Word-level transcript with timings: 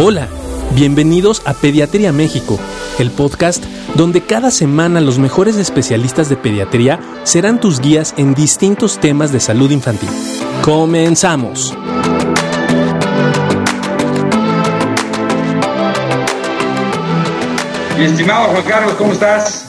Hola, 0.00 0.28
bienvenidos 0.76 1.42
a 1.44 1.54
Pediatría 1.54 2.12
México, 2.12 2.56
el 3.00 3.10
podcast 3.10 3.64
donde 3.96 4.20
cada 4.20 4.52
semana 4.52 5.00
los 5.00 5.18
mejores 5.18 5.56
especialistas 5.56 6.28
de 6.28 6.36
pediatría 6.36 7.00
serán 7.24 7.58
tus 7.58 7.80
guías 7.80 8.14
en 8.16 8.32
distintos 8.32 9.00
temas 9.00 9.32
de 9.32 9.40
salud 9.40 9.72
infantil. 9.72 10.08
Comenzamos. 10.62 11.76
Mi 17.98 18.04
estimado 18.04 18.50
Juan 18.50 18.62
Carlos, 18.68 18.94
¿cómo 18.94 19.12
estás? 19.14 19.68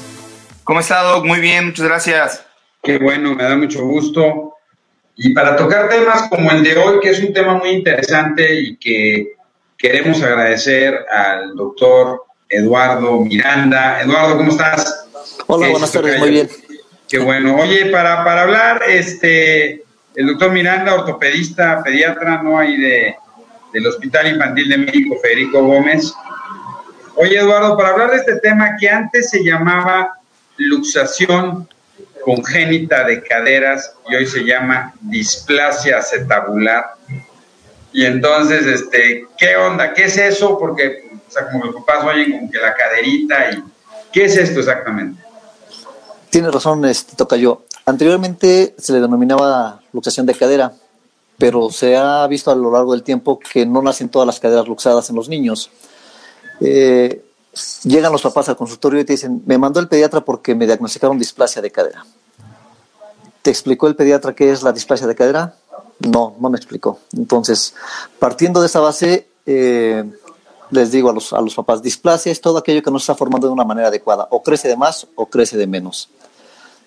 ¿Cómo 0.63 0.79
está, 0.79 1.01
Doc? 1.01 1.25
Muy 1.25 1.39
bien, 1.39 1.65
muchas 1.65 1.87
gracias. 1.87 2.45
Qué 2.83 2.99
bueno, 2.99 3.33
me 3.33 3.45
da 3.45 3.57
mucho 3.57 3.83
gusto. 3.83 4.53
Y 5.15 5.33
para 5.33 5.55
tocar 5.55 5.89
temas 5.89 6.29
como 6.29 6.51
el 6.51 6.61
de 6.61 6.77
hoy, 6.77 6.99
que 7.01 7.09
es 7.09 7.19
un 7.19 7.33
tema 7.33 7.55
muy 7.55 7.69
interesante 7.69 8.61
y 8.61 8.77
que 8.77 9.38
queremos 9.79 10.21
agradecer 10.21 11.05
al 11.09 11.55
doctor 11.55 12.25
Eduardo 12.49 13.21
Miranda. 13.21 14.01
Eduardo, 14.01 14.37
¿cómo 14.37 14.51
estás? 14.51 15.07
Hola, 15.47 15.69
buenas 15.69 15.91
tardes, 15.91 16.19
muy 16.19 16.29
bien. 16.31 16.49
Qué 17.07 17.17
bueno. 17.17 17.55
Oye, 17.55 17.85
para, 17.85 18.23
para 18.23 18.43
hablar, 18.43 18.83
este, 18.87 19.83
el 20.15 20.27
doctor 20.27 20.51
Miranda, 20.51 20.93
ortopedista, 20.93 21.81
pediatra, 21.81 22.43
¿no? 22.43 22.59
hay 22.59 22.77
de, 22.77 23.15
del 23.73 23.87
Hospital 23.87 24.27
Infantil 24.27 24.69
de 24.69 24.77
México, 24.77 25.15
Federico 25.21 25.63
Gómez. 25.63 26.13
Oye, 27.15 27.39
Eduardo, 27.39 27.77
para 27.77 27.89
hablar 27.89 28.11
de 28.11 28.17
este 28.17 28.35
tema 28.41 28.75
que 28.77 28.89
antes 28.89 29.29
se 29.29 29.43
llamaba 29.43 30.19
luxación 30.57 31.67
congénita 32.25 33.05
de 33.05 33.23
caderas 33.23 33.93
y 34.09 34.15
hoy 34.15 34.25
se 34.25 34.43
llama 34.43 34.93
displasia 34.99 35.99
acetabular. 35.99 36.85
Y 37.91 38.05
entonces, 38.05 38.65
este, 38.65 39.25
¿qué 39.37 39.55
onda? 39.55 39.93
¿Qué 39.93 40.05
es 40.05 40.17
eso? 40.17 40.57
Porque, 40.57 41.09
o 41.27 41.31
sea, 41.31 41.49
como 41.49 41.65
los 41.65 41.75
papás 41.75 42.05
oyen 42.05 42.31
como 42.31 42.51
que 42.51 42.57
la 42.57 42.73
caderita 42.75 43.51
y... 43.51 43.63
¿Qué 44.11 44.25
es 44.25 44.37
esto 44.37 44.59
exactamente? 44.59 45.21
Tiene 46.29 46.49
razón, 46.51 46.85
este, 46.85 47.15
toca 47.15 47.35
yo. 47.35 47.63
Anteriormente 47.85 48.75
se 48.77 48.93
le 48.93 49.01
denominaba 49.01 49.81
luxación 49.93 50.25
de 50.25 50.35
cadera, 50.35 50.73
pero 51.37 51.69
se 51.71 51.95
ha 51.97 52.25
visto 52.27 52.51
a 52.51 52.55
lo 52.55 52.71
largo 52.71 52.93
del 52.93 53.03
tiempo 53.03 53.39
que 53.39 53.65
no 53.65 53.81
nacen 53.81 54.09
todas 54.09 54.25
las 54.25 54.39
caderas 54.39 54.67
luxadas 54.67 55.09
en 55.09 55.15
los 55.15 55.29
niños. 55.29 55.71
Eh, 56.59 57.23
llegan 57.83 58.11
los 58.11 58.21
papás 58.21 58.49
al 58.49 58.57
consultorio 58.57 58.99
y 58.99 59.05
te 59.05 59.13
dicen, 59.13 59.41
me 59.45 59.57
mandó 59.57 59.79
el 59.79 59.87
pediatra 59.87 60.21
porque 60.21 60.53
me 60.55 60.65
diagnosticaron 60.65 61.17
displasia 61.17 61.61
de 61.61 61.71
cadera. 61.71 62.05
¿Te 63.41 63.49
explicó 63.49 63.87
el 63.87 63.95
pediatra 63.95 64.35
qué 64.35 64.51
es 64.51 64.61
la 64.63 64.71
displasia 64.71 65.07
de 65.07 65.15
cadera? 65.15 65.55
No, 65.99 66.35
no 66.39 66.49
me 66.49 66.57
explicó. 66.57 66.99
Entonces, 67.15 67.73
partiendo 68.19 68.61
de 68.61 68.67
esa 68.67 68.79
base, 68.79 69.27
eh, 69.45 70.03
les 70.71 70.91
digo 70.91 71.09
a 71.09 71.13
los, 71.13 71.33
a 71.33 71.41
los 71.41 71.55
papás, 71.55 71.81
displasia 71.81 72.31
es 72.31 72.39
todo 72.39 72.57
aquello 72.57 72.81
que 72.81 72.91
no 72.91 72.99
se 72.99 73.03
está 73.03 73.15
formando 73.15 73.47
de 73.47 73.53
una 73.53 73.65
manera 73.65 73.89
adecuada, 73.89 74.27
o 74.31 74.41
crece 74.41 74.67
de 74.67 74.77
más 74.77 75.07
o 75.15 75.25
crece 75.25 75.57
de 75.57 75.67
menos. 75.67 76.09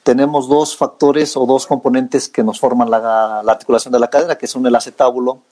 Tenemos 0.03 0.49
dos 0.49 0.77
factores 0.77 1.37
o 1.37 1.47
dos 1.47 1.67
componentes 1.67 2.29
que 2.29 2.43
nos 2.43 2.59
forman 2.59 2.91
la, 2.91 3.43
la 3.45 3.53
articulación 3.53 3.93
de 3.93 4.01
la 4.01 4.11
cadera, 4.11 4.39
que 4.39 4.47
son 4.47 4.67
el 4.67 4.75
acetábulo 4.75 5.43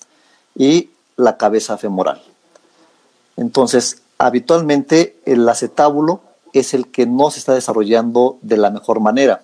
y 0.57 0.91
la 1.17 1.37
cabeza 1.37 1.77
femoral. 1.77 2.23
Entonces, 3.37 4.03
habitualmente 4.19 5.21
el 5.25 5.49
acetábulo 5.49 6.23
es 6.53 6.75
el 6.75 6.91
que 6.91 7.07
no 7.07 7.31
se 7.31 7.39
está 7.39 7.55
desarrollando 7.55 8.39
de 8.43 8.57
la 8.57 8.71
mejor 8.71 9.01
manera 9.01 9.43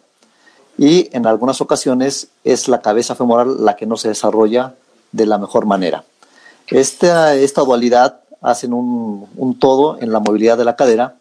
y 0.78 1.08
en 1.16 1.26
algunas 1.26 1.60
ocasiones 1.60 2.28
es 2.44 2.68
la 2.68 2.80
cabeza 2.80 3.14
femoral 3.14 3.64
la 3.64 3.76
que 3.76 3.86
no 3.86 3.96
se 3.96 4.08
desarrolla 4.08 4.74
de 5.12 5.26
la 5.26 5.38
mejor 5.38 5.66
manera. 5.66 6.04
Esta, 6.68 7.34
dualidad 7.64 8.20
hacen 8.42 8.72
un, 8.72 9.28
un 9.36 9.58
todo 9.58 9.98
en 10.00 10.12
la 10.12 10.20
movilidad 10.20 10.58
de 10.58 10.64
la 10.64 10.76
cadera 10.76 11.16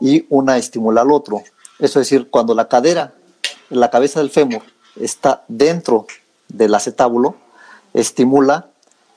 y 0.00 0.26
una 0.28 0.56
estimula 0.56 1.02
al 1.02 1.12
otro. 1.12 1.42
Eso 1.78 2.00
es 2.00 2.08
decir, 2.08 2.30
cuando 2.30 2.54
la 2.54 2.68
cadera, 2.68 3.12
la 3.70 3.90
cabeza 3.90 4.20
del 4.20 4.30
fémur 4.30 4.62
está 5.00 5.44
dentro 5.48 6.06
del 6.48 6.74
acetábulo, 6.74 7.36
estimula 7.92 8.68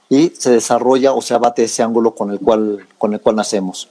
y 0.10 0.30
se 0.38 0.52
desarrolla 0.52 1.14
o 1.14 1.22
se 1.22 1.34
abate 1.34 1.64
ese 1.64 1.84
ángulo 1.84 2.16
con 2.16 2.32
el 2.32 2.40
cual, 2.40 2.88
con 2.98 3.14
el 3.14 3.22
cual 3.22 3.36
nacemos. 3.36 3.88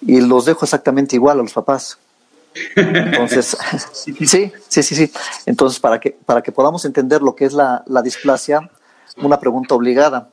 Y 0.00 0.20
los 0.20 0.46
dejo 0.46 0.64
exactamente 0.64 1.16
igual 1.16 1.38
a 1.38 1.42
los 1.42 1.52
papás. 1.52 1.98
Entonces, 2.76 3.56
sí, 3.92 4.14
sí, 4.68 4.82
sí, 4.82 4.82
sí. 4.82 5.12
Entonces, 5.46 5.80
para 5.80 5.98
que, 5.98 6.10
para 6.10 6.42
que 6.42 6.52
podamos 6.52 6.84
entender 6.84 7.22
lo 7.22 7.34
que 7.34 7.44
es 7.44 7.52
la, 7.52 7.82
la 7.86 8.02
displasia, 8.02 8.70
una 9.16 9.38
pregunta 9.38 9.74
obligada. 9.74 10.28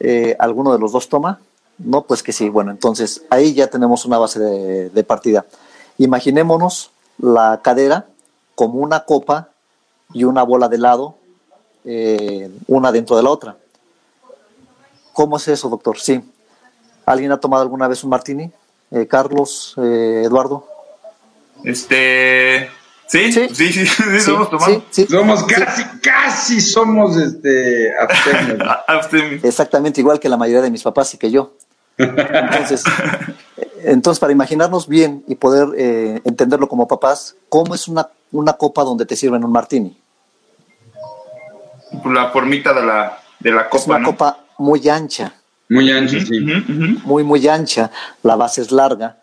Eh, 0.00 0.36
¿Alguno 0.38 0.72
de 0.72 0.78
los 0.78 0.92
dos 0.92 1.08
toma? 1.08 1.40
No, 1.78 2.02
pues 2.02 2.22
que 2.22 2.32
sí. 2.32 2.48
Bueno, 2.48 2.70
entonces 2.70 3.22
ahí 3.30 3.54
ya 3.54 3.68
tenemos 3.68 4.04
una 4.04 4.18
base 4.18 4.38
de, 4.38 4.90
de 4.90 5.04
partida. 5.04 5.44
Imaginémonos 5.98 6.90
la 7.18 7.60
cadera 7.62 8.06
como 8.54 8.80
una 8.80 9.04
copa 9.04 9.50
y 10.12 10.24
una 10.24 10.42
bola 10.42 10.68
de 10.68 10.76
helado, 10.76 11.16
eh, 11.84 12.50
una 12.66 12.92
dentro 12.92 13.16
de 13.16 13.22
la 13.22 13.30
otra. 13.30 13.56
¿Cómo 15.12 15.36
es 15.36 15.48
eso, 15.48 15.68
doctor? 15.68 15.98
Sí. 15.98 16.22
¿Alguien 17.06 17.32
ha 17.32 17.38
tomado 17.38 17.62
alguna 17.62 17.88
vez 17.88 18.02
un 18.04 18.10
martini? 18.10 18.50
Eh, 18.90 19.06
Carlos, 19.06 19.74
eh, 19.78 20.22
Eduardo. 20.24 20.66
Este. 21.64 22.70
Sí, 23.06 23.32
sí, 23.32 23.48
sí, 23.52 23.72
sí, 23.72 23.86
sí, 23.86 24.20
somos 24.20 24.50
tomando. 24.50 24.82
Somos 25.08 25.44
casi, 25.44 25.84
casi 26.00 26.60
somos 26.60 27.16
este, 27.16 27.92
abstemios. 28.88 29.44
Exactamente 29.44 30.00
igual 30.00 30.18
que 30.18 30.28
la 30.28 30.36
mayoría 30.36 30.62
de 30.62 30.70
mis 30.70 30.82
papás 30.82 31.12
y 31.14 31.18
que 31.18 31.30
yo. 31.30 31.54
Entonces, 31.96 32.82
entonces 33.84 34.18
para 34.18 34.32
imaginarnos 34.32 34.88
bien 34.88 35.22
y 35.28 35.36
poder 35.36 35.68
eh, 35.76 36.20
entenderlo 36.24 36.68
como 36.68 36.88
papás, 36.88 37.36
¿cómo 37.48 37.74
es 37.74 37.88
una, 37.88 38.08
una 38.32 38.54
copa 38.54 38.82
donde 38.82 39.06
te 39.06 39.16
sirven 39.16 39.44
un 39.44 39.52
martini? 39.52 39.96
La 42.06 42.30
formita 42.30 42.72
de 42.72 42.84
la, 42.84 43.18
de 43.38 43.52
la 43.52 43.68
copa. 43.68 43.82
Es 43.82 43.86
una 43.86 43.98
¿no? 43.98 44.06
copa 44.08 44.38
muy 44.58 44.88
ancha. 44.88 45.34
Muy 45.68 45.90
ancha, 45.90 46.18
sí. 46.20 46.40
Muy, 47.04 47.22
muy 47.22 47.46
ancha. 47.48 47.90
La 48.22 48.36
base 48.36 48.62
es 48.62 48.72
larga. 48.72 49.18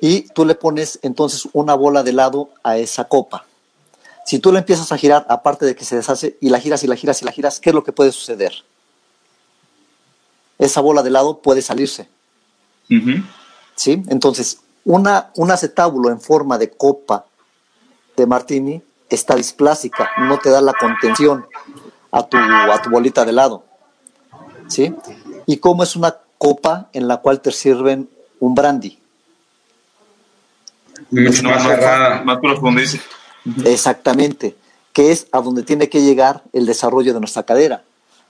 Y 0.00 0.22
tú 0.32 0.44
le 0.44 0.54
pones 0.54 0.98
entonces 1.02 1.48
una 1.52 1.74
bola 1.74 2.02
de 2.02 2.10
helado 2.10 2.50
a 2.62 2.76
esa 2.76 3.04
copa. 3.04 3.46
Si 4.26 4.38
tú 4.38 4.52
la 4.52 4.58
empiezas 4.58 4.90
a 4.92 4.98
girar, 4.98 5.24
aparte 5.28 5.64
de 5.64 5.76
que 5.76 5.84
se 5.84 5.96
deshace, 5.96 6.36
y 6.40 6.50
la 6.50 6.58
giras 6.60 6.82
y 6.82 6.86
la 6.86 6.96
giras 6.96 7.22
y 7.22 7.24
la 7.24 7.32
giras, 7.32 7.60
¿qué 7.60 7.70
es 7.70 7.74
lo 7.74 7.84
que 7.84 7.92
puede 7.92 8.12
suceder? 8.12 8.52
Esa 10.58 10.80
bola 10.80 11.02
de 11.02 11.10
helado 11.10 11.38
puede 11.38 11.62
salirse. 11.62 12.08
¿sí? 13.76 14.02
Entonces, 14.08 14.58
una, 14.84 15.30
un 15.36 15.50
acetábulo 15.50 16.10
en 16.10 16.20
forma 16.20 16.58
de 16.58 16.70
copa 16.70 17.26
de 18.16 18.26
martini 18.26 18.82
está 19.08 19.36
displásica, 19.36 20.10
no 20.18 20.38
te 20.38 20.50
da 20.50 20.60
la 20.60 20.72
contención 20.72 21.46
a 22.10 22.26
tu, 22.26 22.36
a 22.36 22.82
tu 22.82 22.90
bolita 22.90 23.24
de 23.24 23.30
helado. 23.30 23.64
¿sí? 24.68 24.94
¿Y 25.46 25.58
cómo 25.58 25.82
es 25.82 25.96
una 25.96 26.16
copa 26.38 26.88
en 26.92 27.08
la 27.08 27.18
cual 27.18 27.40
te 27.40 27.52
sirven 27.52 28.08
un 28.40 28.54
brandy? 28.54 28.98
Mucho 31.10 31.42
No, 31.42 31.50
más 31.50 31.64
más, 31.64 31.68
cerrada. 31.68 32.22
más 32.24 32.38
profundiza. 32.38 32.98
Exactamente, 33.64 34.56
que 34.92 35.12
es 35.12 35.26
a 35.32 35.40
donde 35.40 35.62
tiene 35.62 35.88
que 35.88 36.02
llegar 36.02 36.42
el 36.52 36.66
desarrollo 36.66 37.14
de 37.14 37.20
nuestra 37.20 37.42
cadera. 37.44 37.82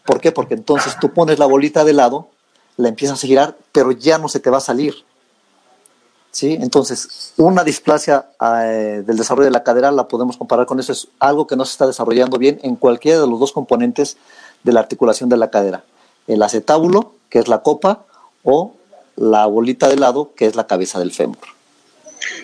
¿Por 0.05 0.21
qué? 0.21 0.33
Porque 0.33 0.55
entonces 0.55 0.97
tú 1.01 1.13
pones 1.13 1.39
la 1.39 1.47
bolita 1.47 1.85
de 1.85 1.93
lado, 1.93 2.29
la 2.77 2.89
empiezas 2.89 3.23
a 3.23 3.27
girar, 3.27 3.57
pero 3.73 3.93
ya 3.93 4.19
no 4.19 4.29
se 4.29 4.41
te 4.41 4.51
va 4.51 4.59
a 4.59 4.61
salir. 4.61 4.95
¿Sí? 6.31 6.59
Entonces, 6.61 7.33
una 7.39 7.65
displasia 7.65 8.27
eh, 8.43 9.03
del 9.07 9.17
desarrollo 9.17 9.47
de 9.47 9.53
la 9.53 9.65
cadera 9.65 9.91
la 9.91 10.07
podemos 10.07 10.37
comparar 10.37 10.67
con 10.67 10.79
eso. 10.79 10.93
Es 10.93 11.09
algo 11.19 11.47
que 11.47 11.57
no 11.57 11.65
se 11.65 11.73
está 11.73 11.87
desarrollando 11.87 12.37
bien 12.37 12.61
en 12.63 12.77
cualquiera 12.77 13.21
de 13.23 13.27
los 13.27 13.41
dos 13.41 13.53
componentes 13.53 14.19
de 14.63 14.73
la 14.73 14.81
articulación 14.81 15.31
de 15.31 15.39
la 15.39 15.49
cadera. 15.51 15.85
El 16.27 16.43
acetábulo, 16.43 17.15
que 17.31 17.39
es 17.39 17.49
la 17.49 17.63
copa, 17.63 18.05
o 18.43 18.75
la 19.17 19.47
bolita 19.47 19.89
de 19.89 19.97
lado, 19.97 20.33
que 20.37 20.45
es 20.45 20.57
la 20.57 20.67
cabeza 20.67 20.99
del 20.99 21.11
fémur. 21.11 21.39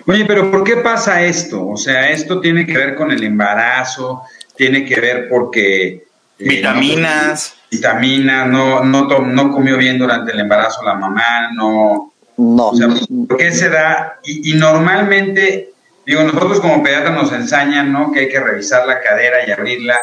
Oye, 0.06 0.24
pero 0.26 0.50
¿por 0.50 0.64
qué 0.64 0.76
pasa 0.78 1.22
esto? 1.22 1.66
O 1.68 1.76
sea, 1.76 2.10
esto 2.10 2.40
tiene 2.40 2.66
que 2.66 2.76
ver 2.76 2.94
con 2.94 3.10
el 3.10 3.22
embarazo, 3.24 4.22
tiene 4.56 4.84
que 4.84 5.00
ver 5.00 5.28
porque... 5.28 5.86
eh, 5.88 6.04
Vitaminas. 6.38 7.54
no- 7.56 7.62
vitaminas, 7.72 8.46
no, 8.48 8.84
no, 8.84 9.06
no 9.20 9.50
comió 9.50 9.78
bien 9.78 9.98
durante 9.98 10.32
el 10.32 10.40
embarazo 10.40 10.82
la 10.84 10.94
mamá, 10.94 11.50
no... 11.54 12.12
No, 12.36 12.68
O 12.68 12.76
sea, 12.76 12.88
¿por 13.28 13.36
qué 13.36 13.50
se 13.52 13.68
da? 13.68 14.18
Y, 14.24 14.52
y 14.52 14.54
normalmente, 14.54 15.70
digo, 16.06 16.22
nosotros 16.24 16.60
como 16.60 16.82
pediatras 16.82 17.14
nos 17.14 17.30
enseñan, 17.32 17.92
¿no? 17.92 18.10
Que 18.10 18.20
hay 18.20 18.28
que 18.28 18.40
revisar 18.40 18.86
la 18.86 19.00
cadera 19.00 19.46
y 19.46 19.50
abrirla 19.50 19.98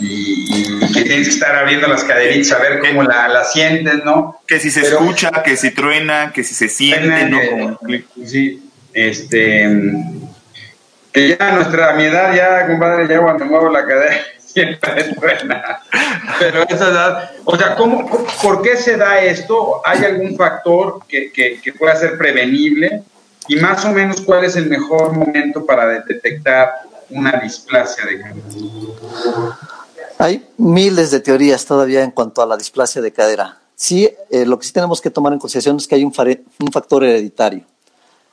y, 0.00 0.46
y 0.48 0.92
que 0.92 1.02
tienes 1.02 1.28
que 1.28 1.34
estar 1.34 1.54
abriendo 1.54 1.88
las 1.88 2.04
caderitas 2.04 2.52
a 2.52 2.58
ver 2.58 2.80
cómo 2.80 3.02
la, 3.02 3.28
la 3.28 3.44
sientes, 3.44 4.02
¿no? 4.04 4.38
Que 4.46 4.58
si 4.60 4.70
se 4.70 4.80
Pero- 4.80 5.00
escucha, 5.00 5.30
que 5.44 5.56
si 5.56 5.70
truena, 5.72 6.32
que 6.34 6.42
si 6.42 6.54
se 6.54 6.68
siente, 6.68 7.26
¿no? 7.28 7.38
Como- 7.50 7.78
Sí, 8.26 8.62
este. 8.92 9.92
Que 11.12 11.36
ya 11.36 11.52
nuestra 11.52 11.92
mi 11.94 12.04
edad, 12.04 12.34
ya, 12.34 12.66
compadre, 12.66 13.06
ya 13.06 13.20
cuando 13.20 13.44
muevo 13.44 13.68
la 13.68 13.84
cadera, 13.84 14.16
siempre 14.38 15.14
buena. 15.16 15.82
Pero 16.38 16.62
esa 16.68 16.88
edad, 16.88 17.30
o 17.44 17.56
sea, 17.56 17.74
¿cómo, 17.76 18.08
¿por 18.42 18.62
qué 18.62 18.76
se 18.76 18.96
da 18.96 19.20
esto? 19.20 19.82
¿Hay 19.84 20.04
algún 20.04 20.36
factor 20.36 21.00
que, 21.06 21.30
que, 21.30 21.72
pueda 21.74 21.96
ser 21.96 22.16
prevenible? 22.16 23.02
Y 23.48 23.56
más 23.56 23.84
o 23.84 23.92
menos, 23.92 24.22
¿cuál 24.22 24.44
es 24.44 24.56
el 24.56 24.66
mejor 24.66 25.12
momento 25.12 25.66
para 25.66 25.86
detectar 25.86 26.72
una 27.10 27.32
displasia 27.32 28.06
de 28.06 28.20
cadera? 28.20 29.58
Hay 30.18 30.46
miles 30.56 31.10
de 31.10 31.20
teorías 31.20 31.66
todavía 31.66 32.02
en 32.02 32.12
cuanto 32.12 32.40
a 32.40 32.46
la 32.46 32.56
displasia 32.56 33.02
de 33.02 33.12
cadera. 33.12 33.58
Sí, 33.74 34.08
eh, 34.30 34.46
lo 34.46 34.58
que 34.58 34.66
sí 34.66 34.72
tenemos 34.72 35.00
que 35.00 35.10
tomar 35.10 35.32
en 35.32 35.40
consideración 35.40 35.76
es 35.76 35.88
que 35.88 35.96
hay 35.96 36.04
un 36.04 36.12
factor 36.12 37.04
hereditario. 37.04 37.64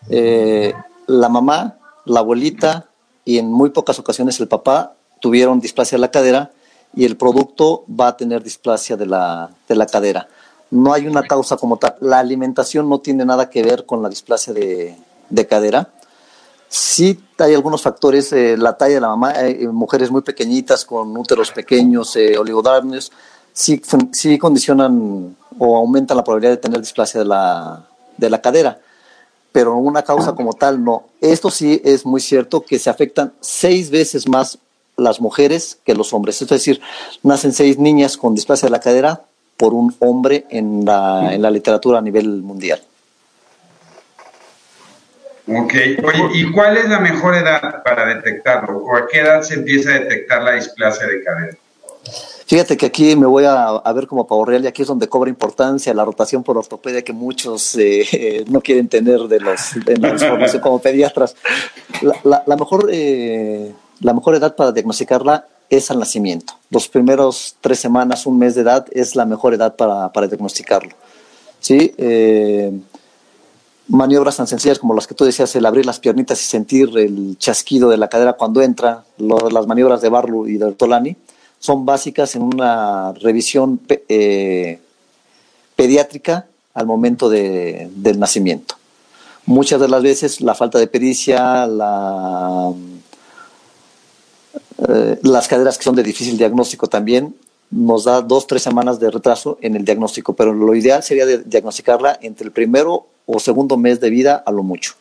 Eh, 0.09 0.73
la 1.07 1.29
mamá, 1.29 1.77
la 2.05 2.19
abuelita 2.21 2.87
y 3.25 3.37
en 3.37 3.51
muy 3.51 3.71
pocas 3.71 3.99
ocasiones 3.99 4.39
el 4.39 4.47
papá 4.47 4.93
tuvieron 5.19 5.59
displasia 5.59 5.97
de 5.97 6.01
la 6.01 6.11
cadera 6.11 6.51
y 6.95 7.05
el 7.05 7.17
producto 7.17 7.83
va 7.87 8.09
a 8.09 8.17
tener 8.17 8.43
displasia 8.43 8.95
de 8.95 9.05
la, 9.05 9.49
de 9.67 9.75
la 9.75 9.85
cadera. 9.85 10.27
No 10.71 10.93
hay 10.93 11.07
una 11.07 11.23
causa 11.23 11.57
como 11.57 11.77
tal. 11.77 11.95
La 11.99 12.19
alimentación 12.19 12.87
no 12.89 12.99
tiene 12.99 13.25
nada 13.25 13.49
que 13.49 13.63
ver 13.63 13.85
con 13.85 14.01
la 14.01 14.09
displasia 14.09 14.53
de, 14.53 14.95
de 15.29 15.47
cadera. 15.47 15.89
Sí 16.67 17.19
hay 17.39 17.55
algunos 17.55 17.81
factores, 17.81 18.31
eh, 18.33 18.55
la 18.57 18.77
talla 18.77 18.95
de 18.95 19.01
la 19.01 19.07
mamá, 19.07 19.29
hay 19.29 19.67
mujeres 19.67 20.11
muy 20.11 20.21
pequeñitas 20.21 20.85
con 20.85 21.15
úteros 21.17 21.51
pequeños, 21.51 22.15
eh, 22.15 22.37
oligodarmios, 22.37 23.11
sí, 23.53 23.81
sí 24.11 24.37
condicionan 24.37 25.35
o 25.57 25.77
aumentan 25.77 26.17
la 26.17 26.23
probabilidad 26.23 26.51
de 26.51 26.57
tener 26.57 26.79
displasia 26.79 27.21
de 27.21 27.25
la, 27.25 27.87
de 28.17 28.29
la 28.29 28.39
cadera 28.39 28.79
pero 29.51 29.75
una 29.75 30.03
causa 30.03 30.33
como 30.33 30.53
tal 30.53 30.83
no. 30.83 31.05
Esto 31.21 31.49
sí 31.49 31.81
es 31.83 32.05
muy 32.05 32.21
cierto 32.21 32.61
que 32.61 32.79
se 32.79 32.89
afectan 32.89 33.33
seis 33.39 33.89
veces 33.89 34.27
más 34.27 34.59
las 34.97 35.21
mujeres 35.21 35.79
que 35.85 35.95
los 35.95 36.13
hombres. 36.13 36.41
Es 36.41 36.49
decir, 36.49 36.81
nacen 37.23 37.53
seis 37.53 37.77
niñas 37.77 38.17
con 38.17 38.35
displasia 38.35 38.67
de 38.67 38.71
la 38.71 38.79
cadera 38.79 39.21
por 39.57 39.73
un 39.73 39.95
hombre 39.99 40.45
en 40.49 40.85
la, 40.85 41.33
en 41.33 41.41
la 41.41 41.51
literatura 41.51 41.99
a 41.99 42.01
nivel 42.01 42.41
mundial. 42.41 42.81
Ok, 45.47 45.73
oye, 46.03 46.29
¿y 46.33 46.51
cuál 46.51 46.77
es 46.77 46.87
la 46.87 46.99
mejor 46.99 47.35
edad 47.35 47.81
para 47.83 48.05
detectarlo? 48.05 48.77
¿O 48.77 48.95
a 48.95 49.07
qué 49.07 49.21
edad 49.21 49.41
se 49.41 49.55
empieza 49.55 49.89
a 49.89 49.99
detectar 49.99 50.43
la 50.43 50.51
displasia 50.51 51.07
de 51.07 51.23
cadera? 51.23 51.57
Fíjate 52.49 52.77
que 52.77 52.87
aquí 52.87 53.15
me 53.15 53.27
voy 53.27 53.43
a, 53.45 53.79
ver 53.93 54.07
como 54.07 54.25
pavo 54.25 54.43
real 54.43 54.63
y 54.63 54.67
aquí 54.67 54.81
es 54.81 54.87
donde 54.87 55.07
cobra 55.07 55.29
importancia 55.29 55.93
la 55.93 56.03
rotación 56.03 56.41
por 56.43 56.57
ortopedia 56.57 57.03
que 57.03 57.13
muchos 57.13 57.75
eh, 57.75 58.43
no 58.49 58.59
quieren 58.59 58.87
tener 58.87 59.19
de, 59.27 59.39
los, 59.39 59.75
de 59.85 59.97
la 59.97 60.17
formación 60.17 60.59
como 60.59 60.79
pediatras. 60.79 61.35
La, 62.23 62.55
mejor, 62.57 62.89
eh, 62.91 63.71
la 63.99 64.15
mejor 64.15 64.33
edad 64.33 64.55
para 64.55 64.71
diagnosticarla 64.71 65.45
es 65.69 65.91
al 65.91 65.99
nacimiento. 65.99 66.53
Los 66.71 66.87
primeros 66.87 67.55
tres 67.61 67.77
semanas, 67.77 68.25
un 68.25 68.39
mes 68.39 68.55
de 68.55 68.61
edad 68.61 68.87
es 68.93 69.15
la 69.15 69.25
mejor 69.25 69.53
edad 69.53 69.75
para, 69.75 70.11
para 70.11 70.25
diagnosticarlo. 70.25 70.95
¿Sí? 71.59 71.93
Eh, 71.99 72.71
maniobras 73.89 74.37
tan 74.37 74.47
sencillas 74.47 74.79
como 74.79 74.95
las 74.95 75.05
que 75.05 75.13
tú 75.13 75.23
decías, 75.23 75.55
el 75.55 75.67
abrir 75.67 75.85
las 75.85 75.99
piernitas 75.99 76.41
y 76.41 76.45
sentir 76.45 76.89
el 76.97 77.37
chasquido 77.37 77.91
de 77.91 77.97
la 77.97 78.07
cadera 78.07 78.33
cuando 78.33 78.63
entra, 78.63 79.03
las 79.19 79.67
maniobras 79.67 80.01
de 80.01 80.09
Barlow 80.09 80.47
y 80.47 80.57
de 80.57 80.71
Tolani 80.71 81.15
son 81.59 81.85
básicas 81.85 82.35
en 82.35 82.43
una 82.43 83.13
revisión 83.13 83.79
eh, 84.07 84.79
pediátrica 85.75 86.47
al 86.73 86.87
momento 86.87 87.29
de, 87.29 87.89
del 87.95 88.19
nacimiento. 88.19 88.75
Muchas 89.45 89.81
de 89.81 89.89
las 89.89 90.01
veces 90.01 90.41
la 90.41 90.55
falta 90.55 90.79
de 90.79 90.87
pericia, 90.87 91.67
la, 91.67 92.71
eh, 94.87 95.19
las 95.23 95.47
caderas 95.47 95.77
que 95.77 95.83
son 95.83 95.95
de 95.95 96.03
difícil 96.03 96.37
diagnóstico 96.37 96.87
también, 96.87 97.35
nos 97.71 98.05
da 98.05 98.21
dos, 98.21 98.47
tres 98.47 98.63
semanas 98.63 98.99
de 98.99 99.11
retraso 99.11 99.57
en 99.61 99.75
el 99.75 99.85
diagnóstico, 99.85 100.33
pero 100.33 100.53
lo 100.53 100.73
ideal 100.73 101.03
sería 101.03 101.25
diagnosticarla 101.25 102.17
entre 102.21 102.45
el 102.45 102.51
primero 102.51 103.07
o 103.25 103.39
segundo 103.39 103.77
mes 103.77 103.99
de 103.99 104.09
vida 104.09 104.43
a 104.43 104.51
lo 104.51 104.63
mucho. 104.63 104.93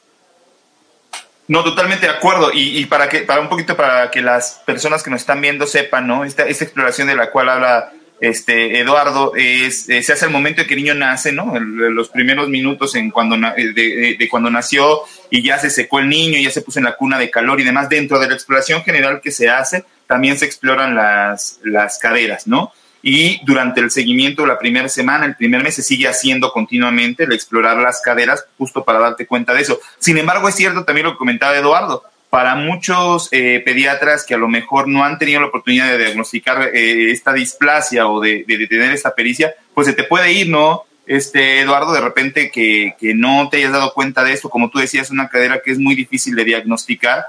No, 1.48 1.64
totalmente 1.64 2.06
de 2.06 2.12
acuerdo. 2.12 2.50
Y, 2.52 2.84
para 2.86 3.08
que, 3.08 3.20
para 3.20 3.40
un 3.40 3.48
poquito 3.48 3.74
para 3.76 4.10
que 4.10 4.20
las 4.20 4.62
personas 4.66 5.02
que 5.02 5.10
nos 5.10 5.22
están 5.22 5.40
viendo 5.40 5.66
sepan, 5.66 6.06
¿no? 6.06 6.24
Esta, 6.24 6.44
esta 6.44 6.64
exploración 6.64 7.08
de 7.08 7.16
la 7.16 7.30
cual 7.30 7.48
habla 7.48 7.90
este 8.20 8.80
Eduardo 8.80 9.32
es, 9.36 9.88
eh, 9.88 10.02
se 10.02 10.12
hace 10.12 10.26
el 10.26 10.32
momento 10.32 10.60
en 10.60 10.66
que 10.66 10.74
el 10.74 10.80
niño 10.80 10.94
nace, 10.94 11.32
¿no? 11.32 11.58
los 11.58 12.08
primeros 12.08 12.48
minutos 12.48 12.96
en 12.96 13.12
cuando 13.12 13.36
de, 13.36 14.16
de, 14.18 14.28
cuando 14.28 14.50
nació 14.50 15.02
y 15.30 15.42
ya 15.42 15.56
se 15.58 15.70
secó 15.70 16.00
el 16.00 16.08
niño, 16.08 16.38
ya 16.40 16.50
se 16.50 16.62
puso 16.62 16.80
en 16.80 16.86
la 16.86 16.96
cuna 16.96 17.16
de 17.16 17.30
calor 17.30 17.60
y 17.60 17.64
demás. 17.64 17.88
Dentro 17.88 18.18
de 18.18 18.28
la 18.28 18.34
exploración 18.34 18.82
general 18.82 19.20
que 19.20 19.30
se 19.30 19.48
hace, 19.48 19.84
también 20.06 20.36
se 20.36 20.46
exploran 20.46 20.94
las, 20.94 21.60
las 21.62 21.98
caderas, 21.98 22.46
¿no? 22.46 22.72
Y 23.02 23.40
durante 23.44 23.80
el 23.80 23.90
seguimiento 23.90 24.46
la 24.46 24.58
primera 24.58 24.88
semana, 24.88 25.26
el 25.26 25.36
primer 25.36 25.62
mes, 25.62 25.76
se 25.76 25.82
sigue 25.82 26.08
haciendo 26.08 26.52
continuamente 26.52 27.24
el 27.24 27.32
explorar 27.32 27.76
las 27.76 28.00
caderas 28.00 28.44
justo 28.56 28.84
para 28.84 28.98
darte 28.98 29.26
cuenta 29.26 29.54
de 29.54 29.62
eso. 29.62 29.80
Sin 29.98 30.18
embargo, 30.18 30.48
es 30.48 30.54
cierto 30.54 30.84
también 30.84 31.06
lo 31.06 31.12
que 31.12 31.18
comentaba 31.18 31.56
Eduardo, 31.56 32.02
para 32.30 32.56
muchos 32.56 33.28
eh, 33.32 33.62
pediatras 33.64 34.24
que 34.26 34.34
a 34.34 34.38
lo 34.38 34.48
mejor 34.48 34.88
no 34.88 35.04
han 35.04 35.18
tenido 35.18 35.40
la 35.40 35.46
oportunidad 35.46 35.88
de 35.88 35.98
diagnosticar 35.98 36.70
eh, 36.74 37.10
esta 37.10 37.32
displasia 37.32 38.08
o 38.08 38.20
de, 38.20 38.44
de, 38.46 38.66
tener 38.66 38.92
esta 38.92 39.14
pericia, 39.14 39.54
pues 39.72 39.86
se 39.86 39.92
te 39.94 40.04
puede 40.04 40.32
ir, 40.32 40.48
¿no? 40.48 40.84
Este, 41.06 41.60
Eduardo, 41.60 41.92
de 41.92 42.02
repente 42.02 42.50
que, 42.50 42.94
que 43.00 43.14
no 43.14 43.48
te 43.48 43.56
hayas 43.56 43.72
dado 43.72 43.94
cuenta 43.94 44.24
de 44.24 44.34
esto, 44.34 44.50
como 44.50 44.68
tú 44.68 44.78
decías, 44.78 45.10
una 45.10 45.28
cadera 45.28 45.62
que 45.64 45.70
es 45.70 45.78
muy 45.78 45.94
difícil 45.94 46.34
de 46.34 46.44
diagnosticar, 46.44 47.24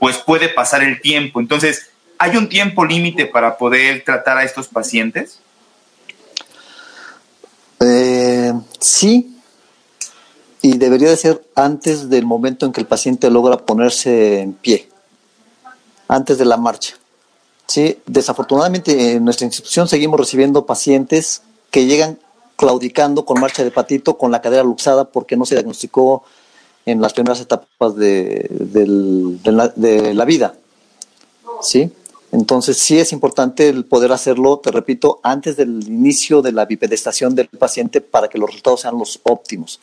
pues 0.00 0.16
puede 0.18 0.48
pasar 0.48 0.82
el 0.82 1.00
tiempo. 1.00 1.38
Entonces, 1.38 1.92
¿Hay 2.22 2.36
un 2.36 2.50
tiempo 2.50 2.84
límite 2.84 3.24
para 3.24 3.56
poder 3.56 4.04
tratar 4.04 4.36
a 4.36 4.44
estos 4.44 4.68
pacientes? 4.68 5.38
Eh, 7.80 8.52
sí, 8.78 9.38
y 10.60 10.76
debería 10.76 11.08
de 11.08 11.16
ser 11.16 11.42
antes 11.54 12.10
del 12.10 12.26
momento 12.26 12.66
en 12.66 12.72
que 12.72 12.82
el 12.82 12.86
paciente 12.86 13.30
logra 13.30 13.56
ponerse 13.56 14.40
en 14.40 14.52
pie, 14.52 14.86
antes 16.08 16.36
de 16.36 16.44
la 16.44 16.58
marcha. 16.58 16.94
Sí, 17.66 17.98
desafortunadamente 18.04 19.12
en 19.12 19.24
nuestra 19.24 19.46
institución 19.46 19.88
seguimos 19.88 20.20
recibiendo 20.20 20.66
pacientes 20.66 21.40
que 21.70 21.86
llegan 21.86 22.18
claudicando 22.56 23.24
con 23.24 23.40
marcha 23.40 23.64
de 23.64 23.70
patito, 23.70 24.18
con 24.18 24.30
la 24.30 24.42
cadera 24.42 24.62
luxada 24.62 25.06
porque 25.06 25.38
no 25.38 25.46
se 25.46 25.54
diagnosticó 25.54 26.22
en 26.84 27.00
las 27.00 27.14
primeras 27.14 27.40
etapas 27.40 27.96
de, 27.96 28.46
de 28.50 30.14
la 30.14 30.24
vida. 30.26 30.54
¿Sí? 31.62 31.90
Entonces 32.32 32.78
sí 32.78 32.98
es 32.98 33.12
importante 33.12 33.68
el 33.68 33.84
poder 33.84 34.12
hacerlo, 34.12 34.58
te 34.58 34.70
repito, 34.70 35.20
antes 35.22 35.56
del 35.56 35.82
inicio 35.86 36.42
de 36.42 36.52
la 36.52 36.64
bipedestación 36.64 37.34
del 37.34 37.48
paciente 37.48 38.00
para 38.00 38.28
que 38.28 38.38
los 38.38 38.48
resultados 38.48 38.82
sean 38.82 38.98
los 38.98 39.20
óptimos. 39.24 39.80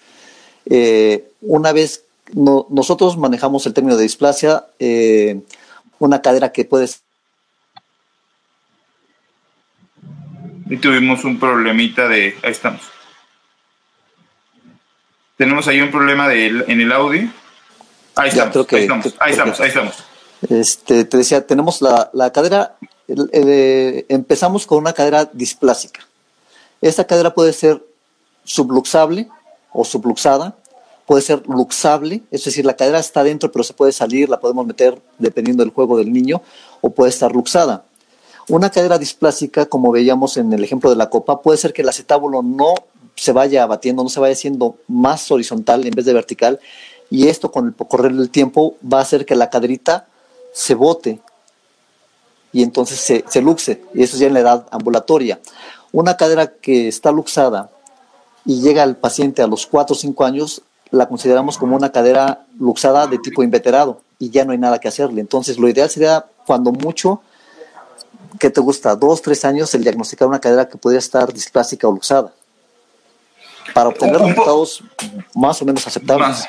Eh, 0.65 1.29
una 1.41 1.73
vez 1.73 2.05
nosotros 2.33 3.17
manejamos 3.17 3.65
el 3.65 3.73
término 3.73 3.97
de 3.97 4.03
displasia, 4.03 4.65
eh, 4.79 5.41
una 5.99 6.21
cadera 6.21 6.51
que 6.51 6.65
puede 6.65 6.87
y 10.69 10.77
tuvimos 10.77 11.23
un 11.23 11.39
problemita 11.39 12.09
de 12.09 12.35
ahí 12.43 12.51
estamos. 12.51 12.81
Tenemos 15.37 15.67
ahí 15.67 15.79
un 15.79 15.91
problema 15.91 16.27
de, 16.27 16.47
en 16.47 16.81
el 16.81 16.91
audio. 16.91 17.29
Ahí 18.15 18.29
estamos, 18.29 18.67
ahí 18.73 18.81
estamos 18.81 19.15
ahí 19.19 19.31
estamos 19.31 19.59
ahí 19.61 19.67
estamos 19.69 20.16
este, 20.49 21.05
te 21.05 21.17
decía, 21.17 21.45
tenemos 21.45 21.81
la, 21.81 22.09
la 22.13 22.31
cadera, 22.31 22.77
empezamos 23.07 24.65
con 24.67 24.79
una 24.79 24.93
cadera 24.93 25.25
displásica. 25.25 26.01
Esta 26.81 27.05
cadera 27.05 27.33
puede 27.33 27.53
ser 27.53 27.83
subluxable 28.43 29.29
o 29.73 29.83
subluxada, 29.83 30.55
puede 31.05 31.21
ser 31.21 31.41
luxable, 31.47 32.21
es 32.31 32.43
decir, 32.43 32.65
la 32.65 32.75
cadera 32.75 32.99
está 32.99 33.23
dentro 33.23 33.51
pero 33.51 33.63
se 33.63 33.73
puede 33.73 33.91
salir, 33.91 34.29
la 34.29 34.39
podemos 34.39 34.65
meter 34.65 35.01
dependiendo 35.17 35.63
del 35.63 35.73
juego 35.73 35.97
del 35.97 36.11
niño, 36.11 36.41
o 36.81 36.89
puede 36.89 37.09
estar 37.09 37.31
luxada. 37.31 37.85
Una 38.49 38.69
cadera 38.69 38.97
displásica, 38.97 39.65
como 39.65 39.91
veíamos 39.91 40.37
en 40.37 40.53
el 40.53 40.63
ejemplo 40.63 40.89
de 40.89 40.95
la 40.95 41.09
copa, 41.09 41.41
puede 41.41 41.57
ser 41.57 41.73
que 41.73 41.81
el 41.81 41.89
acetábulo 41.89 42.43
no 42.43 42.75
se 43.15 43.31
vaya 43.31 43.63
abatiendo, 43.63 44.03
no 44.03 44.09
se 44.09 44.19
vaya 44.19 44.33
haciendo 44.33 44.75
más 44.87 45.31
horizontal 45.31 45.85
en 45.85 45.91
vez 45.91 46.05
de 46.05 46.13
vertical, 46.13 46.59
y 47.09 47.27
esto 47.27 47.51
con 47.51 47.67
el 47.67 47.87
correr 47.87 48.13
del 48.13 48.29
tiempo 48.29 48.75
va 48.81 48.99
a 48.99 49.01
hacer 49.01 49.25
que 49.25 49.35
la 49.35 49.49
caderita 49.49 50.07
se 50.57 50.73
bote 50.73 51.19
y 52.51 52.63
entonces 52.63 52.99
se, 52.99 53.23
se 53.29 53.41
luxe, 53.41 53.83
y 53.93 54.01
eso 54.01 54.17
ya 54.17 54.25
en 54.25 54.33
la 54.33 54.39
edad 54.39 54.67
ambulatoria. 54.71 55.39
Una 55.91 56.17
cadera 56.17 56.47
que 56.47 56.87
está 56.87 57.11
luxada 57.11 57.69
y 58.43 58.61
llega 58.61 58.81
al 58.81 58.95
paciente 58.95 59.43
a 59.43 59.47
los 59.47 59.67
4 59.67 59.93
o 59.93 59.99
5 59.99 60.25
años, 60.25 60.63
la 60.89 61.07
consideramos 61.07 61.59
como 61.59 61.75
una 61.75 61.91
cadera 61.91 62.45
luxada 62.57 63.05
de 63.05 63.19
tipo 63.19 63.43
inveterado 63.43 64.01
y 64.17 64.31
ya 64.31 64.45
no 64.45 64.51
hay 64.51 64.57
nada 64.57 64.79
que 64.79 64.87
hacerle. 64.87 65.21
Entonces, 65.21 65.59
lo 65.59 65.69
ideal 65.69 65.91
sería 65.91 66.25
cuando 66.47 66.71
mucho, 66.71 67.21
que 68.39 68.49
te 68.49 68.59
gusta? 68.59 68.95
Dos, 68.95 69.21
tres 69.21 69.45
años, 69.45 69.75
el 69.75 69.83
diagnosticar 69.83 70.27
una 70.27 70.39
cadera 70.39 70.67
que 70.67 70.77
podría 70.79 70.99
estar 70.99 71.31
displástica 71.31 71.87
o 71.87 71.91
luxada 71.91 72.33
para 73.75 73.89
obtener 73.89 74.19
resultados 74.19 74.83
más 75.35 75.61
o 75.61 75.65
menos 75.65 75.85
aceptables. 75.85 76.47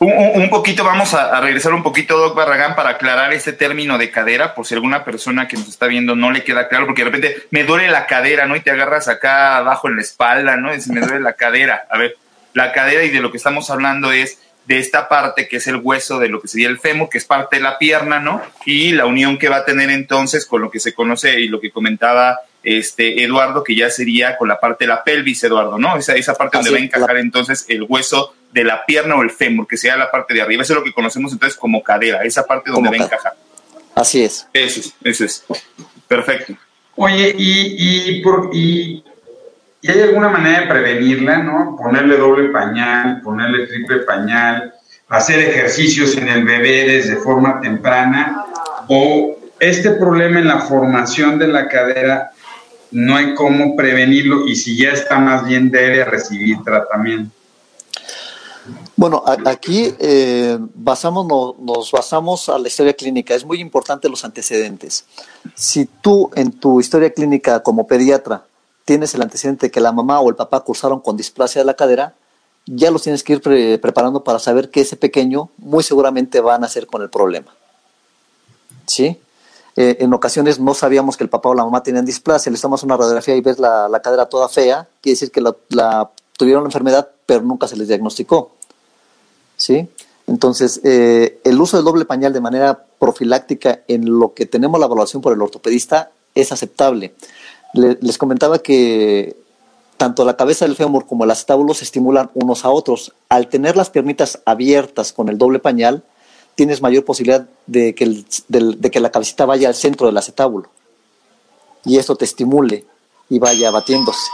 Un, 0.00 0.50
poquito, 0.50 0.84
vamos 0.84 1.14
a, 1.14 1.40
regresar 1.40 1.72
un 1.72 1.82
poquito, 1.82 2.18
Doc 2.18 2.34
Barragán, 2.34 2.74
para 2.74 2.90
aclarar 2.90 3.32
este 3.32 3.52
término 3.52 3.98
de 3.98 4.10
cadera, 4.10 4.54
por 4.54 4.66
si 4.66 4.74
alguna 4.74 5.04
persona 5.04 5.48
que 5.48 5.56
nos 5.56 5.68
está 5.68 5.86
viendo 5.86 6.14
no 6.16 6.30
le 6.30 6.44
queda 6.44 6.68
claro, 6.68 6.86
porque 6.86 7.04
de 7.04 7.10
repente 7.10 7.46
me 7.50 7.64
duele 7.64 7.90
la 7.90 8.06
cadera, 8.06 8.46
¿no? 8.46 8.56
Y 8.56 8.60
te 8.60 8.70
agarras 8.70 9.08
acá 9.08 9.56
abajo 9.56 9.88
en 9.88 9.96
la 9.96 10.02
espalda, 10.02 10.56
¿no? 10.56 10.70
Es, 10.70 10.88
me 10.88 11.00
duele 11.00 11.20
la 11.20 11.34
cadera. 11.34 11.86
A 11.90 11.98
ver, 11.98 12.16
la 12.52 12.72
cadera 12.72 13.04
y 13.04 13.10
de 13.10 13.20
lo 13.20 13.30
que 13.30 13.36
estamos 13.36 13.70
hablando 13.70 14.12
es 14.12 14.38
de 14.66 14.78
esta 14.78 15.08
parte 15.08 15.46
que 15.46 15.58
es 15.58 15.66
el 15.66 15.76
hueso 15.76 16.18
de 16.18 16.28
lo 16.28 16.40
que 16.40 16.48
sería 16.48 16.68
el 16.68 16.78
fémur, 16.78 17.08
que 17.08 17.18
es 17.18 17.24
parte 17.24 17.56
de 17.56 17.62
la 17.62 17.78
pierna, 17.78 18.18
¿no? 18.18 18.42
Y 18.64 18.92
la 18.92 19.06
unión 19.06 19.38
que 19.38 19.48
va 19.48 19.56
a 19.56 19.64
tener 19.64 19.90
entonces 19.90 20.46
con 20.46 20.62
lo 20.62 20.70
que 20.70 20.80
se 20.80 20.94
conoce 20.94 21.38
y 21.40 21.48
lo 21.48 21.60
que 21.60 21.70
comentaba 21.70 22.40
este 22.62 23.22
Eduardo, 23.22 23.62
que 23.62 23.76
ya 23.76 23.90
sería 23.90 24.38
con 24.38 24.48
la 24.48 24.58
parte 24.58 24.84
de 24.84 24.88
la 24.88 25.04
pelvis, 25.04 25.44
Eduardo, 25.44 25.78
¿no? 25.78 25.96
Esa, 25.96 26.14
esa 26.14 26.34
parte 26.34 26.56
donde 26.56 26.70
va 26.70 26.78
a 26.78 26.80
encajar 26.80 27.18
entonces 27.18 27.66
el 27.68 27.84
hueso 27.86 28.34
de 28.54 28.64
la 28.64 28.86
pierna 28.86 29.16
o 29.16 29.22
el 29.22 29.30
fémur, 29.30 29.66
que 29.66 29.76
sea 29.76 29.96
la 29.96 30.10
parte 30.10 30.32
de 30.32 30.40
arriba. 30.40 30.62
Eso 30.62 30.72
es 30.72 30.78
lo 30.78 30.84
que 30.84 30.92
conocemos 30.92 31.32
entonces 31.32 31.58
como 31.58 31.82
cadera, 31.82 32.22
esa 32.22 32.46
parte 32.46 32.70
donde 32.70 32.88
va 32.88 32.96
a 32.96 33.04
encajar. 33.04 33.34
Así 33.94 34.22
es. 34.22 34.46
Eso 34.52 34.80
es, 34.80 34.94
eso 35.02 35.24
es. 35.24 35.44
Perfecto. 36.06 36.54
Oye, 36.96 37.34
y, 37.36 38.12
y, 38.18 38.22
por, 38.22 38.50
y 38.52 39.02
¿Y 39.84 39.90
hay 39.90 40.00
alguna 40.00 40.30
manera 40.30 40.60
de 40.60 40.66
prevenirla, 40.66 41.38
no? 41.42 41.76
Ponerle 41.76 42.16
doble 42.16 42.48
pañal, 42.48 43.20
ponerle 43.20 43.66
triple 43.66 43.98
pañal, 43.98 44.72
hacer 45.10 45.40
ejercicios 45.40 46.16
en 46.16 46.28
el 46.28 46.42
bebé 46.42 46.88
desde 46.88 47.16
forma 47.16 47.60
temprana, 47.60 48.46
o 48.88 49.36
este 49.60 49.90
problema 49.90 50.38
en 50.38 50.48
la 50.48 50.60
formación 50.60 51.38
de 51.38 51.48
la 51.48 51.68
cadera 51.68 52.30
no 52.92 53.14
hay 53.14 53.34
cómo 53.34 53.76
prevenirlo 53.76 54.48
y 54.48 54.56
si 54.56 54.74
ya 54.74 54.92
está 54.92 55.18
más 55.18 55.44
bien 55.44 55.70
debe 55.70 56.02
recibir 56.06 56.62
tratamiento. 56.64 57.34
Bueno, 58.96 59.22
aquí 59.26 59.94
eh, 59.98 60.58
basamos, 60.74 61.58
nos 61.58 61.90
basamos 61.90 62.48
a 62.48 62.58
la 62.58 62.68
historia 62.68 62.94
clínica. 62.94 63.34
Es 63.34 63.44
muy 63.44 63.60
importante 63.60 64.08
los 64.08 64.24
antecedentes. 64.24 65.04
Si 65.54 65.86
tú 65.86 66.30
en 66.34 66.52
tu 66.52 66.80
historia 66.80 67.12
clínica 67.12 67.62
como 67.62 67.86
pediatra 67.86 68.44
tienes 68.84 69.14
el 69.14 69.22
antecedente 69.22 69.66
de 69.66 69.70
que 69.70 69.80
la 69.80 69.92
mamá 69.92 70.20
o 70.20 70.28
el 70.28 70.36
papá 70.36 70.60
cursaron 70.60 71.00
con 71.00 71.16
displasia 71.16 71.60
de 71.60 71.66
la 71.66 71.74
cadera, 71.74 72.14
ya 72.66 72.90
los 72.90 73.02
tienes 73.02 73.22
que 73.22 73.34
ir 73.34 73.80
preparando 73.80 74.24
para 74.24 74.38
saber 74.38 74.70
que 74.70 74.80
ese 74.80 74.96
pequeño 74.96 75.50
muy 75.58 75.82
seguramente 75.82 76.40
va 76.40 76.54
a 76.54 76.58
nacer 76.58 76.86
con 76.86 77.02
el 77.02 77.10
problema. 77.10 77.54
¿Sí? 78.86 79.18
Eh, 79.76 79.96
en 80.00 80.14
ocasiones 80.14 80.60
no 80.60 80.72
sabíamos 80.72 81.16
que 81.16 81.24
el 81.24 81.30
papá 81.30 81.48
o 81.48 81.54
la 81.54 81.64
mamá 81.64 81.82
tenían 81.82 82.04
displasia, 82.04 82.52
le 82.52 82.58
tomas 82.58 82.82
una 82.84 82.96
radiografía 82.96 83.34
y 83.34 83.40
ves 83.40 83.58
la, 83.58 84.00
cadera 84.02 84.26
toda 84.26 84.48
fea, 84.48 84.86
quiere 85.00 85.14
decir 85.14 85.32
que 85.32 85.40
la, 85.40 86.10
tuvieron 86.36 86.62
la 86.62 86.68
enfermedad, 86.68 87.10
pero 87.26 87.42
nunca 87.42 87.66
se 87.66 87.76
les 87.76 87.88
diagnosticó. 87.88 88.52
¿Sí? 89.56 89.88
Entonces, 90.26 90.80
eh, 90.84 91.40
el 91.44 91.60
uso 91.60 91.76
del 91.76 91.84
doble 91.84 92.04
pañal 92.04 92.32
de 92.32 92.40
manera 92.40 92.86
profiláctica 92.98 93.82
en 93.88 94.18
lo 94.18 94.32
que 94.34 94.46
tenemos 94.46 94.80
la 94.80 94.86
evaluación 94.86 95.20
por 95.20 95.32
el 95.32 95.42
ortopedista 95.42 96.10
es 96.34 96.50
aceptable 96.50 97.14
les 97.74 98.18
comentaba 98.18 98.58
que 98.60 99.36
tanto 99.96 100.24
la 100.24 100.36
cabeza 100.36 100.64
del 100.64 100.76
fémur 100.76 101.06
como 101.06 101.24
el 101.24 101.30
acetábulo 101.30 101.74
se 101.74 101.84
estimulan 101.84 102.30
unos 102.34 102.64
a 102.64 102.70
otros. 102.70 103.12
Al 103.28 103.48
tener 103.48 103.76
las 103.76 103.90
piernitas 103.90 104.40
abiertas 104.44 105.12
con 105.12 105.28
el 105.28 105.38
doble 105.38 105.58
pañal, 105.58 106.04
tienes 106.54 106.82
mayor 106.82 107.04
posibilidad 107.04 107.48
de 107.66 107.94
que, 107.94 108.24
de 108.48 108.90
que 108.90 109.00
la 109.00 109.10
cabecita 109.10 109.44
vaya 109.44 109.68
al 109.68 109.74
centro 109.74 110.06
del 110.06 110.16
acetábulo 110.16 110.68
y 111.84 111.98
esto 111.98 112.16
te 112.16 112.24
estimule 112.24 112.86
y 113.28 113.38
vaya 113.38 113.70
batiéndose. 113.70 114.30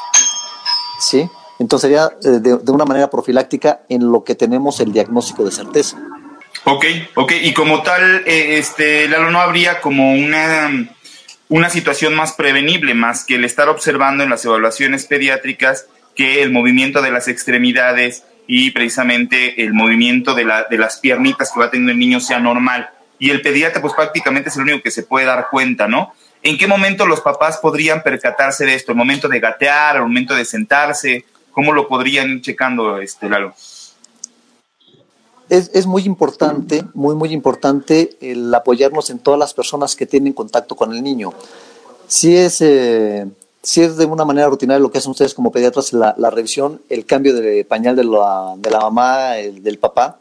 ¿Sí? 1.00 1.28
Entonces 1.60 1.88
sería 1.88 2.10
eh, 2.24 2.40
de, 2.40 2.72
una 2.72 2.84
manera 2.84 3.08
profiláctica 3.08 3.82
en 3.88 4.10
lo 4.10 4.24
que 4.24 4.34
tenemos 4.34 4.80
el 4.80 4.92
diagnóstico 4.92 5.44
de 5.44 5.52
certeza. 5.52 5.96
Ok, 6.64 6.84
ok. 7.14 7.32
Y 7.42 7.52
como 7.52 7.82
tal, 7.82 8.24
eh, 8.26 8.58
este, 8.58 9.08
Lalo, 9.08 9.30
no 9.30 9.40
habría 9.40 9.80
como 9.80 10.12
una 10.12 10.90
una 11.50 11.68
situación 11.68 12.14
más 12.14 12.32
prevenible, 12.32 12.94
más 12.94 13.24
que 13.24 13.34
el 13.34 13.44
estar 13.44 13.68
observando 13.68 14.22
en 14.22 14.30
las 14.30 14.44
evaluaciones 14.44 15.04
pediátricas 15.06 15.86
que 16.14 16.42
el 16.42 16.52
movimiento 16.52 17.02
de 17.02 17.10
las 17.10 17.26
extremidades 17.26 18.24
y 18.46 18.70
precisamente 18.70 19.62
el 19.62 19.74
movimiento 19.74 20.34
de, 20.34 20.44
la, 20.44 20.66
de 20.70 20.78
las 20.78 20.98
piernitas 20.98 21.50
que 21.52 21.58
va 21.58 21.70
teniendo 21.70 21.92
el 21.92 21.98
niño 21.98 22.20
sea 22.20 22.38
normal. 22.38 22.90
Y 23.18 23.30
el 23.30 23.42
pediatra 23.42 23.82
pues 23.82 23.94
prácticamente 23.94 24.48
es 24.48 24.56
el 24.56 24.62
único 24.62 24.80
que 24.80 24.92
se 24.92 25.02
puede 25.02 25.26
dar 25.26 25.48
cuenta, 25.50 25.88
¿no? 25.88 26.14
¿En 26.42 26.56
qué 26.56 26.68
momento 26.68 27.04
los 27.04 27.20
papás 27.20 27.58
podrían 27.58 28.02
percatarse 28.02 28.64
de 28.64 28.74
esto? 28.74 28.92
¿El 28.92 28.98
momento 28.98 29.28
de 29.28 29.40
gatear? 29.40 29.96
¿El 29.96 30.02
momento 30.02 30.34
de 30.34 30.44
sentarse? 30.44 31.24
¿Cómo 31.60 31.74
lo 31.74 31.86
podrían 31.88 32.30
ir 32.30 32.40
checando, 32.40 32.96
este, 33.00 33.28
Lalo? 33.28 33.52
es, 35.50 35.70
es, 35.74 35.84
muy 35.84 36.04
importante, 36.04 36.86
muy, 36.94 37.14
muy 37.14 37.34
importante 37.34 38.16
el 38.22 38.54
apoyarnos 38.54 39.10
en 39.10 39.18
todas 39.18 39.38
las 39.38 39.52
personas 39.52 39.94
que 39.94 40.06
tienen 40.06 40.32
contacto 40.32 40.74
con 40.74 40.94
el 40.94 41.02
niño. 41.02 41.34
Si 42.06 42.34
es, 42.34 42.62
eh, 42.62 43.26
es 43.62 43.96
de 43.98 44.06
una 44.06 44.24
manera 44.24 44.48
rutinaria 44.48 44.80
lo 44.80 44.90
que 44.90 44.96
hacen 44.96 45.10
ustedes 45.10 45.34
como 45.34 45.52
pediatras, 45.52 45.92
la, 45.92 46.30
revisión, 46.30 46.80
el 46.88 47.04
cambio 47.04 47.34
de 47.34 47.62
pañal 47.66 47.94
de 47.94 48.04
la, 48.04 48.54
de 48.56 48.70
la 48.70 48.80
mamá, 48.80 49.36
el, 49.36 49.62
del 49.62 49.78
papá, 49.78 50.18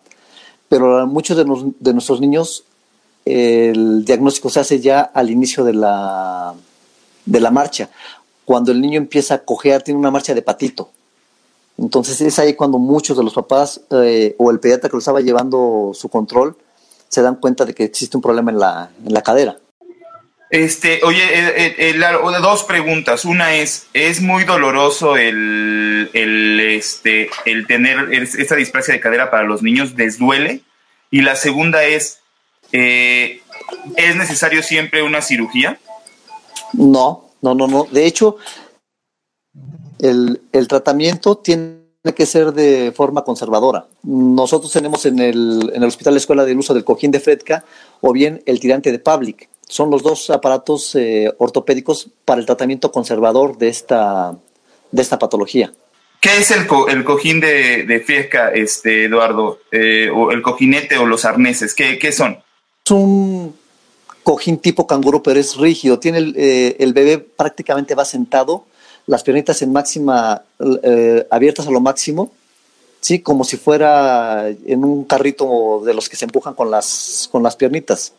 pero 0.68 1.08
muchos 1.08 1.38
de, 1.38 1.46
de 1.80 1.94
nuestros 1.94 2.20
niños 2.20 2.66
el 3.24 4.04
diagnóstico 4.04 4.50
se 4.50 4.60
hace 4.60 4.82
ya 4.82 5.00
al 5.00 5.30
inicio 5.30 5.64
de 5.64 5.72
la, 5.72 6.54
de 7.26 7.40
la 7.40 7.50
marcha. 7.50 7.90
Cuando 8.44 8.74
el 8.74 8.82
niño 8.82 8.98
empieza 8.98 9.36
a 9.36 9.40
cojear, 9.46 9.84
tiene 9.84 10.02
una 10.02 10.12
marcha 10.12 10.34
de 10.34 10.42
patito 10.42 10.90
entonces 11.82 12.20
es 12.20 12.38
ahí 12.40 12.56
cuando 12.56 12.78
muchos 12.78 13.18
de 13.18 13.24
los 13.24 13.34
papás 13.34 13.82
eh, 13.92 14.36
o 14.38 14.52
el 14.52 14.60
pediatra 14.60 14.90
que 14.90 14.96
lo 14.96 15.00
estaba 15.00 15.22
llevando 15.22 15.92
su 15.94 16.10
control 16.10 16.58
se 17.08 17.22
dan 17.22 17.36
cuenta 17.36 17.64
de 17.66 17.74
que 17.74 17.86
existe 17.86 18.18
un 18.18 18.22
problema 18.22 18.52
en 18.52 18.60
la, 18.60 18.92
en 19.06 19.14
la 19.14 19.22
cadera. 19.24 19.58
Este, 20.52 21.02
oye, 21.04 21.24
eh, 21.24 21.76
eh, 21.78 21.94
dos 22.42 22.64
preguntas. 22.64 23.24
Una 23.24 23.56
es, 23.56 23.88
¿es 23.94 24.22
muy 24.22 24.44
doloroso 24.44 25.16
el, 25.16 26.10
el, 26.14 26.60
este, 26.60 27.30
el 27.46 27.66
tener 27.66 28.14
esta 28.14 28.56
displasia 28.56 28.94
de 28.94 29.00
cadera 29.00 29.32
para 29.32 29.44
los 29.44 29.64
niños? 29.64 29.96
¿Desduele? 29.96 30.62
Y 31.12 31.22
la 31.22 31.36
segunda 31.36 31.84
es, 31.84 32.20
¿es 32.72 34.16
necesario 34.16 34.62
siempre 34.64 35.02
una 35.02 35.22
cirugía? 35.22 35.80
No, 36.74 37.30
no, 37.42 37.56
no, 37.56 37.68
no. 37.68 37.88
De 37.92 38.06
hecho, 38.06 38.38
el, 40.00 40.42
el 40.52 40.68
tratamiento 40.68 41.38
tiene 41.38 41.80
que 42.16 42.26
ser 42.26 42.54
de 42.54 42.92
forma 42.96 43.24
conservadora. 43.24 43.86
Nosotros 44.04 44.72
tenemos 44.72 45.06
en 45.06 45.20
el, 45.20 45.72
en 45.74 45.84
el 45.84 45.88
Hospital 45.88 46.14
de 46.14 46.20
Escuela 46.20 46.46
del 46.46 46.58
uso 46.58 46.74
del 46.74 46.84
cojín 46.84 47.12
de 47.12 47.20
Fredka 47.20 47.64
o 48.02 48.14
bien 48.14 48.42
el 48.46 48.60
tirante 48.60 48.92
de 48.92 49.00
Public. 49.00 49.50
Son 49.68 49.92
los 49.92 50.02
dos 50.02 50.30
aparatos 50.30 50.96
eh, 50.96 51.32
ortopédicos 51.38 52.10
para 52.26 52.40
el 52.40 52.46
tratamiento 52.46 52.92
conservador 52.92 53.58
de 53.58 53.68
esta, 53.68 54.36
de 54.92 55.02
esta 55.02 55.20
patología. 55.20 55.72
¿Qué 56.20 56.38
es 56.38 56.52
el, 56.52 56.68
el 56.90 57.04
cojín 57.04 57.40
de, 57.40 57.84
de 57.84 58.00
Fresca, 58.02 58.52
este, 58.52 59.06
Eduardo? 59.06 59.60
Eh, 59.72 60.10
o 60.14 60.32
el 60.32 60.42
cojinete 60.42 60.98
o 60.98 61.06
los 61.06 61.24
arneses, 61.24 61.74
¿qué, 61.74 61.98
¿qué, 62.00 62.12
son? 62.12 62.40
Es 62.84 62.92
un 62.92 63.56
cojín 64.24 64.58
tipo 64.58 64.86
canguro, 64.88 65.24
pero 65.24 65.40
es 65.40 65.56
rígido. 65.56 66.00
Tiene 66.00 66.18
el, 66.18 66.34
eh, 66.36 66.76
el 66.80 66.94
bebé 66.94 67.20
prácticamente 67.20 67.96
va 67.96 68.04
sentado 68.04 68.66
las 69.10 69.24
piernitas 69.24 69.64
en 69.64 69.74
máxima, 69.74 70.44
eh, 70.84 71.26
abiertas 71.32 71.66
a 71.66 71.72
lo 71.72 71.80
máximo, 71.80 72.32
¿sí? 73.02 73.22
Como 73.22 73.44
si 73.44 73.58
fuera 73.58 74.50
en 74.50 74.86
un 74.86 75.04
carrito 75.04 75.82
de 75.84 75.96
los 75.96 76.08
que 76.08 76.16
se 76.16 76.26
empujan 76.26 76.54
con 76.54 76.70
las, 76.70 77.28
con 77.32 77.42
las 77.42 77.56
piernitas. 77.56 78.14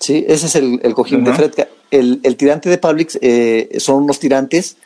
¿Sí? 0.00 0.24
Ese 0.26 0.46
es 0.46 0.56
el, 0.56 0.94
cojín 0.94 1.24
de 1.24 1.34
Fredka. 1.34 1.68
El, 1.90 2.36
tirante 2.38 2.70
de 2.70 2.78
Publix 2.78 3.18
eh, 3.20 3.76
son 3.78 4.04
unos 4.04 4.18
tirantes 4.18 4.78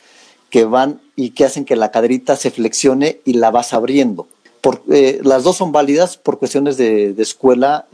que 0.49 0.65
van 0.65 0.99
y 1.15 1.29
que 1.29 1.45
hacen 1.45 1.63
que 1.63 1.77
la 1.77 1.91
caderita 1.91 2.35
se 2.35 2.51
flexione 2.51 3.21
y 3.23 3.33
la 3.33 3.51
vas 3.51 3.71
abriendo. 3.71 4.27
Por, 4.59 4.83
eh, 4.91 5.21
las 5.23 5.45
dos 5.45 5.55
son 5.55 5.71
válidas 5.71 6.17
por 6.17 6.37
cuestiones 6.37 6.75
de, 6.75 7.15
escuela. 7.17 7.85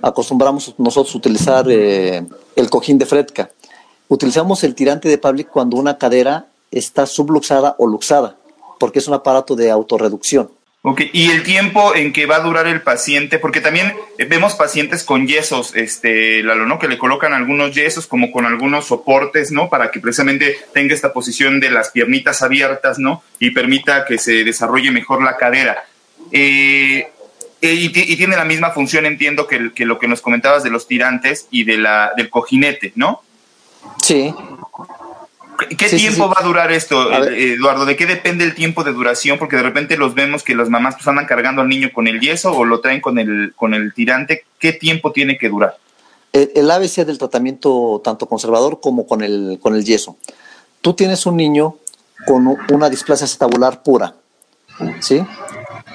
acostumbramos 0.00 0.74
nosotros 0.78 1.14
utilizar 1.14 1.68
el 1.68 2.70
cojín 2.70 2.96
de 2.96 3.04
Fredka. 3.04 3.50
Utilizamos 4.12 4.62
el 4.62 4.74
tirante 4.74 5.08
de 5.08 5.16
Public 5.16 5.48
cuando 5.48 5.78
una 5.78 5.96
cadera 5.96 6.44
está 6.70 7.06
subluxada 7.06 7.76
o 7.78 7.86
luxada, 7.86 8.36
porque 8.78 8.98
es 8.98 9.08
un 9.08 9.14
aparato 9.14 9.56
de 9.56 9.70
autorreducción. 9.70 10.50
Ok, 10.82 11.00
y 11.14 11.30
el 11.30 11.42
tiempo 11.42 11.94
en 11.94 12.12
que 12.12 12.26
va 12.26 12.36
a 12.36 12.40
durar 12.40 12.66
el 12.66 12.82
paciente, 12.82 13.38
porque 13.38 13.62
también 13.62 13.94
vemos 14.28 14.52
pacientes 14.52 15.02
con 15.02 15.26
yesos, 15.26 15.74
este, 15.74 16.42
Lalo, 16.42 16.66
¿no? 16.66 16.78
Que 16.78 16.88
le 16.88 16.98
colocan 16.98 17.32
algunos 17.32 17.74
yesos 17.74 18.06
como 18.06 18.30
con 18.30 18.44
algunos 18.44 18.84
soportes, 18.84 19.50
¿no? 19.50 19.70
Para 19.70 19.90
que 19.90 19.98
precisamente 19.98 20.58
tenga 20.74 20.92
esta 20.92 21.14
posición 21.14 21.58
de 21.58 21.70
las 21.70 21.90
piernitas 21.90 22.42
abiertas, 22.42 22.98
¿no? 22.98 23.22
Y 23.38 23.52
permita 23.52 24.04
que 24.04 24.18
se 24.18 24.44
desarrolle 24.44 24.90
mejor 24.90 25.22
la 25.22 25.38
cadera. 25.38 25.84
Eh, 26.32 27.08
y, 27.62 27.88
tiene 27.88 28.36
la 28.36 28.44
misma 28.44 28.72
función, 28.72 29.06
entiendo, 29.06 29.46
que, 29.46 29.72
que, 29.74 29.86
lo 29.86 29.98
que 29.98 30.06
nos 30.06 30.20
comentabas 30.20 30.62
de 30.62 30.70
los 30.70 30.86
tirantes 30.86 31.46
y 31.50 31.64
de 31.64 31.78
la, 31.78 32.12
del 32.14 32.28
cojinete, 32.28 32.92
¿no? 32.94 33.22
Sí. 34.02 34.34
¿Qué 35.78 35.88
tiempo 35.88 36.28
va 36.28 36.36
a 36.38 36.42
durar 36.42 36.72
esto, 36.72 37.12
eh, 37.24 37.54
Eduardo? 37.54 37.84
¿De 37.84 37.96
qué 37.96 38.06
depende 38.06 38.44
el 38.44 38.54
tiempo 38.54 38.84
de 38.84 38.92
duración? 38.92 39.38
Porque 39.38 39.56
de 39.56 39.62
repente 39.62 39.96
los 39.96 40.14
vemos 40.14 40.42
que 40.42 40.54
las 40.54 40.68
mamás 40.68 40.96
pues 40.96 41.06
andan 41.06 41.26
cargando 41.26 41.62
al 41.62 41.68
niño 41.68 41.90
con 41.92 42.08
el 42.08 42.20
yeso 42.20 42.52
o 42.52 42.64
lo 42.64 42.80
traen 42.80 43.00
con 43.00 43.18
el, 43.18 43.52
con 43.54 43.74
el 43.74 43.94
tirante. 43.94 44.44
¿Qué 44.58 44.72
tiempo 44.72 45.12
tiene 45.12 45.38
que 45.38 45.48
durar? 45.48 45.76
El, 46.32 46.70
ABC 46.70 47.04
del 47.04 47.18
tratamiento 47.18 48.00
tanto 48.02 48.26
conservador 48.26 48.80
como 48.80 49.06
con 49.06 49.22
el, 49.22 49.58
con 49.62 49.74
el 49.74 49.84
yeso. 49.84 50.16
Tú 50.80 50.94
tienes 50.94 51.26
un 51.26 51.36
niño 51.36 51.76
con 52.26 52.56
una 52.70 52.88
displasia 52.88 53.26
acetabular 53.26 53.82
pura, 53.82 54.14
¿sí? 55.00 55.22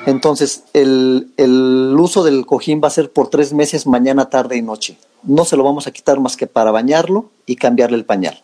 Entonces, 0.08 0.64
el, 0.74 1.32
el, 1.38 1.96
uso 2.00 2.24
del 2.24 2.46
cojín 2.46 2.82
va 2.84 2.88
a 2.88 2.92
ser 2.92 3.12
por 3.12 3.30
tres 3.30 3.54
meses, 3.54 3.86
mañana, 3.86 4.30
tarde 4.30 4.58
y 4.58 4.62
noche. 4.62 4.98
No 5.24 5.46
se 5.46 5.58
lo 5.58 5.64
vamos 5.64 5.86
a 5.86 5.92
quitar 5.92 6.20
más 6.20 6.36
que 6.36 6.48
para 6.48 6.72
bañarlo 6.72 7.30
y 7.46 7.58
cambiarle 7.58 7.98
el 7.98 8.06
pañal. 8.06 8.42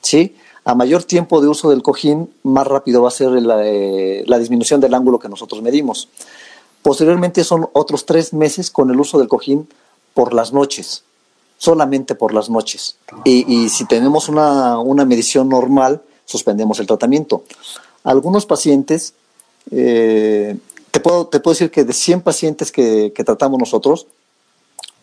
¿Sí? 0.00 0.34
A 0.64 0.74
mayor 0.74 1.04
tiempo 1.04 1.40
de 1.40 1.48
uso 1.48 1.70
del 1.70 1.82
cojín, 1.82 2.30
más 2.42 2.66
rápido 2.66 3.02
va 3.02 3.08
a 3.08 3.12
ser 3.12 3.30
la, 3.30 3.64
eh, 3.64 4.24
la 4.26 4.38
disminución 4.38 4.80
del 4.80 4.94
ángulo 4.94 5.18
que 5.18 5.28
nosotros 5.28 5.62
medimos. 5.62 6.08
Posteriormente 6.84 7.44
son 7.44 7.68
otros 7.72 8.04
tres 8.04 8.34
meses 8.34 8.70
con 8.70 8.90
el 8.90 9.00
uso 9.00 9.18
del 9.18 9.28
cojín 9.28 9.68
por 10.12 10.34
las 10.34 10.52
noches, 10.52 11.04
solamente 11.58 12.14
por 12.14 12.32
las 12.34 12.50
noches. 12.50 12.96
Y, 13.24 13.68
si 13.68 13.86
tenemos 13.86 14.28
una, 14.28 15.04
medición 15.06 15.48
normal, 15.48 16.02
suspendemos 16.24 16.78
el 16.80 16.86
tratamiento. 16.86 17.44
Algunos 18.04 18.46
pacientes, 18.46 19.14
eh, 19.70 20.56
te, 20.90 21.00
puedo, 21.00 21.26
te 21.26 21.40
puedo 21.40 21.54
decir 21.54 21.70
que 21.70 21.84
de 21.84 21.92
100 21.92 22.20
pacientes 22.22 22.72
que, 22.72 23.12
tratamos 23.24 23.58
nosotros, 23.58 24.06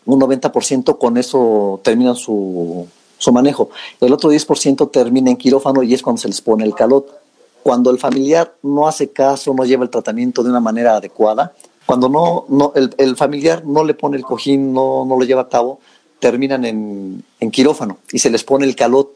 un 0.05 0.19
90% 0.19 0.97
con 0.97 1.17
eso 1.17 1.79
terminan 1.83 2.15
su, 2.15 2.87
su 3.17 3.31
manejo. 3.31 3.69
El 3.99 4.13
otro 4.13 4.31
10% 4.31 4.91
termina 4.91 5.29
en 5.29 5.37
quirófano 5.37 5.83
y 5.83 5.93
es 5.93 6.01
cuando 6.01 6.21
se 6.21 6.27
les 6.27 6.41
pone 6.41 6.63
el 6.65 6.73
calot. 6.73 7.19
Cuando 7.63 7.91
el 7.91 7.99
familiar 7.99 8.55
no 8.63 8.87
hace 8.87 9.11
caso, 9.11 9.53
no 9.53 9.65
lleva 9.65 9.83
el 9.83 9.91
tratamiento 9.91 10.41
de 10.41 10.49
una 10.49 10.59
manera 10.59 10.95
adecuada, 10.95 11.53
cuando 11.85 12.07
no, 12.07 12.45
no 12.47 12.73
el, 12.75 13.15
familiar 13.17 13.65
no 13.65 13.83
le 13.83 13.93
pone 13.93 14.15
el 14.15 14.23
cojín, 14.23 14.73
no, 14.73 15.03
no 15.05 15.17
lo 15.17 15.25
lleva 15.25 15.41
a 15.41 15.49
cabo, 15.49 15.79
terminan 16.19 16.63
en, 16.63 17.23
en, 17.39 17.51
quirófano 17.51 17.97
y 18.11 18.19
se 18.19 18.29
les 18.29 18.43
pone 18.43 18.65
el 18.65 18.77
calot. 18.77 19.09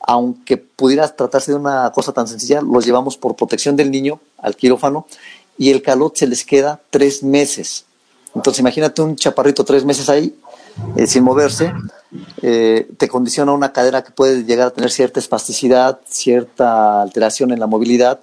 Aunque 0.00 0.56
pudiera 0.56 1.06
tratarse 1.14 1.52
de 1.52 1.58
una 1.58 1.92
cosa 1.92 2.12
tan 2.12 2.26
sencilla, 2.26 2.62
los 2.62 2.84
llevamos 2.84 3.16
por 3.16 3.36
protección 3.36 3.76
del 3.76 3.90
niño 3.90 4.20
al 4.38 4.56
quirófano 4.56 5.06
y 5.58 5.70
el 5.70 5.82
calot 5.82 6.16
se 6.16 6.26
les 6.26 6.44
queda 6.44 6.80
tres 6.90 7.22
meses. 7.22 7.84
Entonces 8.34 8.60
imagínate 8.60 9.02
un 9.02 9.16
chaparrito 9.16 9.64
tres 9.64 9.84
meses 9.84 10.08
ahí 10.08 10.34
eh, 10.96 11.06
sin 11.06 11.24
moverse, 11.24 11.72
eh, 12.42 12.88
te 12.96 13.08
condiciona 13.08 13.52
una 13.52 13.72
cadera 13.72 14.02
que 14.02 14.12
puede 14.12 14.44
llegar 14.44 14.68
a 14.68 14.70
tener 14.70 14.90
cierta 14.90 15.20
espasticidad, 15.20 16.00
cierta 16.08 17.02
alteración 17.02 17.52
en 17.52 17.60
la 17.60 17.66
movilidad 17.66 18.20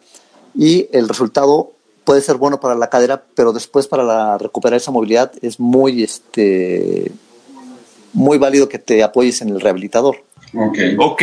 y 0.56 0.88
el 0.92 1.08
resultado 1.08 1.72
puede 2.04 2.22
ser 2.22 2.38
bueno 2.38 2.60
para 2.60 2.76
la 2.76 2.90
cadera, 2.90 3.24
pero 3.36 3.54
después 3.54 3.88
para 3.88 4.38
recuperar 4.38 4.78
esa 4.78 4.92
movilidad 4.92 5.32
es 5.42 5.60
muy, 5.60 6.04
este, 6.04 7.12
muy 8.14 8.38
válido 8.38 8.70
que 8.70 8.80
te 8.80 9.04
apoyes 9.04 9.42
en 9.42 9.50
el 9.50 9.62
rehabilitador. 9.62 10.24
Ok. 10.54 10.78
Ok. 10.98 11.22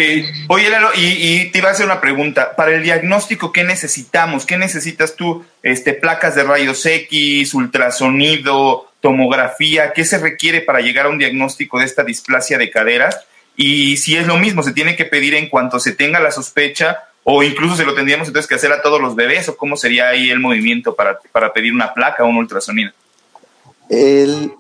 Oye, 0.49 0.71
Lalo, 0.71 0.91
y, 0.95 1.51
te 1.51 1.59
iba 1.59 1.69
a 1.69 1.73
hacer 1.73 1.87
una 1.87 2.01
pregunta. 2.01 2.55
Para 2.57 2.75
el 2.75 2.83
diagnóstico, 2.83 3.53
¿qué 3.53 3.65
necesitamos? 3.65 4.47
¿Qué 4.47 4.57
necesitas 4.57 5.17
tú? 5.17 5.45
Este, 5.63 5.95
placas 5.95 6.35
de 6.35 6.45
rayos 6.45 6.85
X, 6.85 7.55
ultrasonido, 7.55 8.91
tomografía. 9.01 9.93
¿Qué 9.93 10.05
se 10.05 10.19
requiere 10.19 10.61
para 10.61 10.81
llegar 10.81 11.07
a 11.07 11.11
un 11.11 11.19
diagnóstico 11.19 11.79
de 11.79 11.87
esta 11.87 12.05
displasia 12.05 12.59
de 12.59 12.71
cadera? 12.71 13.11
Y 13.57 13.97
si 13.97 14.17
es 14.17 14.27
lo 14.27 14.37
mismo, 14.37 14.63
se 14.63 14.73
tiene 14.73 14.97
que 14.97 15.05
pedir 15.05 15.35
en 15.35 15.49
cuanto 15.49 15.79
se 15.79 15.93
tenga 15.93 16.21
la 16.21 16.31
sospecha 16.31 17.05
o 17.25 17.43
incluso 17.43 17.75
se 17.75 17.85
lo 17.85 17.95
tendríamos 17.95 18.29
entonces 18.29 18.49
que 18.49 18.55
hacer 18.55 18.71
a 18.71 18.83
todos 18.83 19.01
los 19.01 19.15
bebés, 19.15 19.49
o 19.49 19.57
cómo 19.57 19.77
sería 19.77 20.09
ahí 20.09 20.31
el 20.31 20.41
movimiento 20.41 20.95
para, 20.95 21.19
pedir 21.53 21.73
una 21.73 21.93
placa 21.95 22.23
o 22.23 22.29
un 22.29 22.37
ultrasonido. 22.37 22.93
El, 23.89 24.53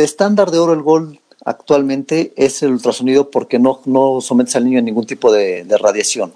estándar 0.00 0.52
de 0.52 0.58
oro, 0.58 0.72
el 0.72 0.82
Gold, 0.82 1.18
actualmente 1.46 2.32
es 2.36 2.62
el 2.64 2.72
ultrasonido 2.72 3.30
porque 3.30 3.60
no, 3.60 3.80
no 3.84 4.20
sometes 4.20 4.56
al 4.56 4.64
niño 4.64 4.80
a 4.80 4.82
ningún 4.82 5.06
tipo 5.06 5.32
de, 5.32 5.64
radiación. 5.80 6.32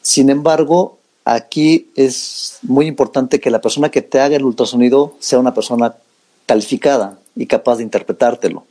Sin 0.00 0.30
embargo, 0.30 0.98
aquí 1.24 1.90
es 1.96 2.60
muy 2.62 2.86
importante 2.86 3.40
que 3.40 3.50
la 3.50 3.60
persona 3.60 3.90
que 3.90 4.02
te 4.02 4.20
haga 4.20 4.36
el 4.36 4.44
ultrasonido 4.44 5.14
sea 5.18 5.40
una 5.40 5.52
persona 5.52 5.96
calificada 6.46 7.18
y 7.34 7.46
capaz 7.46 7.78
de 7.78 7.82
interpretártelo. 7.82 8.66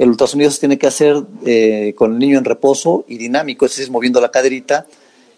El 0.00 0.08
ultrasonido 0.08 0.50
se 0.50 0.58
tiene 0.58 0.78
que 0.78 0.88
hacer 0.88 1.22
eh, 1.46 1.94
con 1.96 2.12
el 2.12 2.18
niño 2.18 2.36
en 2.36 2.44
reposo 2.44 3.04
y 3.06 3.16
dinámico, 3.16 3.66
es 3.66 3.76
decir, 3.76 3.92
moviendo 3.92 4.20
la 4.20 4.32
caderita 4.32 4.86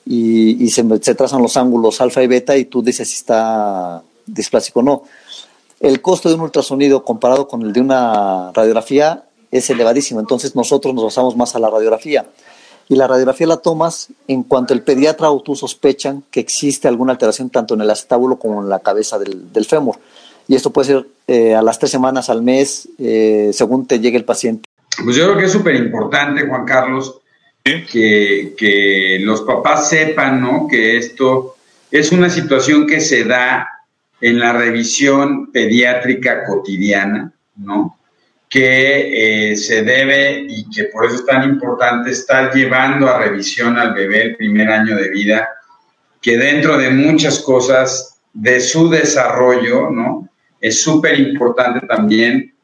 y, 0.06 0.70
se, 0.70 0.84
trazan 1.14 1.42
los 1.42 1.58
ángulos 1.58 2.00
alfa 2.00 2.22
y 2.22 2.28
beta 2.28 2.56
y 2.56 2.64
tú 2.64 2.82
dices 2.82 3.08
si 3.08 3.16
está 3.16 4.02
displásico 4.24 4.80
o 4.80 4.82
no. 4.82 5.02
El 5.80 6.00
costo 6.00 6.30
de 6.30 6.36
un 6.36 6.40
ultrasonido 6.40 7.04
comparado 7.04 7.46
con 7.46 7.60
el 7.60 7.74
de 7.74 7.80
una 7.82 8.52
radiografía 8.52 9.24
es 9.52 9.70
elevadísimo, 9.70 10.18
entonces 10.18 10.56
nosotros 10.56 10.92
nos 10.94 11.04
basamos 11.04 11.36
más 11.36 11.54
a 11.54 11.60
la 11.60 11.70
radiografía. 11.70 12.26
Y 12.88 12.96
la 12.96 13.06
radiografía 13.06 13.46
la 13.46 13.58
tomas 13.58 14.08
en 14.26 14.42
cuanto 14.42 14.74
el 14.74 14.82
pediatra 14.82 15.30
o 15.30 15.40
tú 15.40 15.54
sospechan 15.54 16.24
que 16.30 16.40
existe 16.40 16.88
alguna 16.88 17.12
alteración 17.12 17.48
tanto 17.48 17.74
en 17.74 17.82
el 17.82 17.90
acetábulo 17.90 18.36
como 18.36 18.60
en 18.60 18.68
la 18.68 18.80
cabeza 18.80 19.18
del, 19.18 19.52
del 19.52 19.64
fémur. 19.64 19.98
Y 20.48 20.54
esto 20.54 20.70
puede 20.70 20.88
ser 20.88 21.06
eh, 21.26 21.54
a 21.54 21.62
las 21.62 21.78
tres 21.78 21.90
semanas, 21.90 22.28
al 22.28 22.42
mes, 22.42 22.88
eh, 22.98 23.50
según 23.52 23.86
te 23.86 24.00
llegue 24.00 24.16
el 24.16 24.24
paciente. 24.24 24.64
Pues 25.02 25.16
yo 25.16 25.24
creo 25.24 25.38
que 25.38 25.44
es 25.44 25.52
súper 25.52 25.76
importante, 25.76 26.46
Juan 26.46 26.64
Carlos, 26.64 27.20
que, 27.64 29.18
los 29.22 29.42
papás 29.42 29.88
sepan, 29.88 30.40
¿no? 30.40 30.66
Que 30.68 30.96
esto 30.96 31.56
es 31.90 32.12
una 32.12 32.28
situación 32.28 32.86
que 32.86 33.00
se 33.00 33.24
da 33.24 33.68
en 34.20 34.38
la 34.38 34.52
revisión 34.52 35.50
pediátrica 35.50 36.44
cotidiana, 36.44 37.32
¿no? 37.56 37.98
Que 38.52 39.52
eh, 39.52 39.56
se 39.56 39.82
debe 39.82 40.44
y 40.46 40.68
que 40.68 40.84
por 40.84 41.06
eso 41.06 41.16
es 41.16 41.26
tan 41.26 41.42
importante 41.44 42.10
estar 42.10 42.52
llevando 42.52 43.08
a 43.08 43.18
revisión 43.18 43.78
al 43.78 43.94
bebé 43.94 44.22
el 44.24 44.36
primer 44.36 44.68
año 44.68 44.94
de 44.94 45.08
vida, 45.08 45.48
que 46.20 46.36
dentro 46.36 46.76
de 46.76 46.90
muchas 46.90 47.38
cosas 47.38 48.18
de 48.34 48.60
su 48.60 48.90
desarrollo, 48.90 49.88
¿no? 49.90 50.28
Es 50.60 50.82
súper 50.82 51.18
importante 51.18 51.86
también 51.86 52.54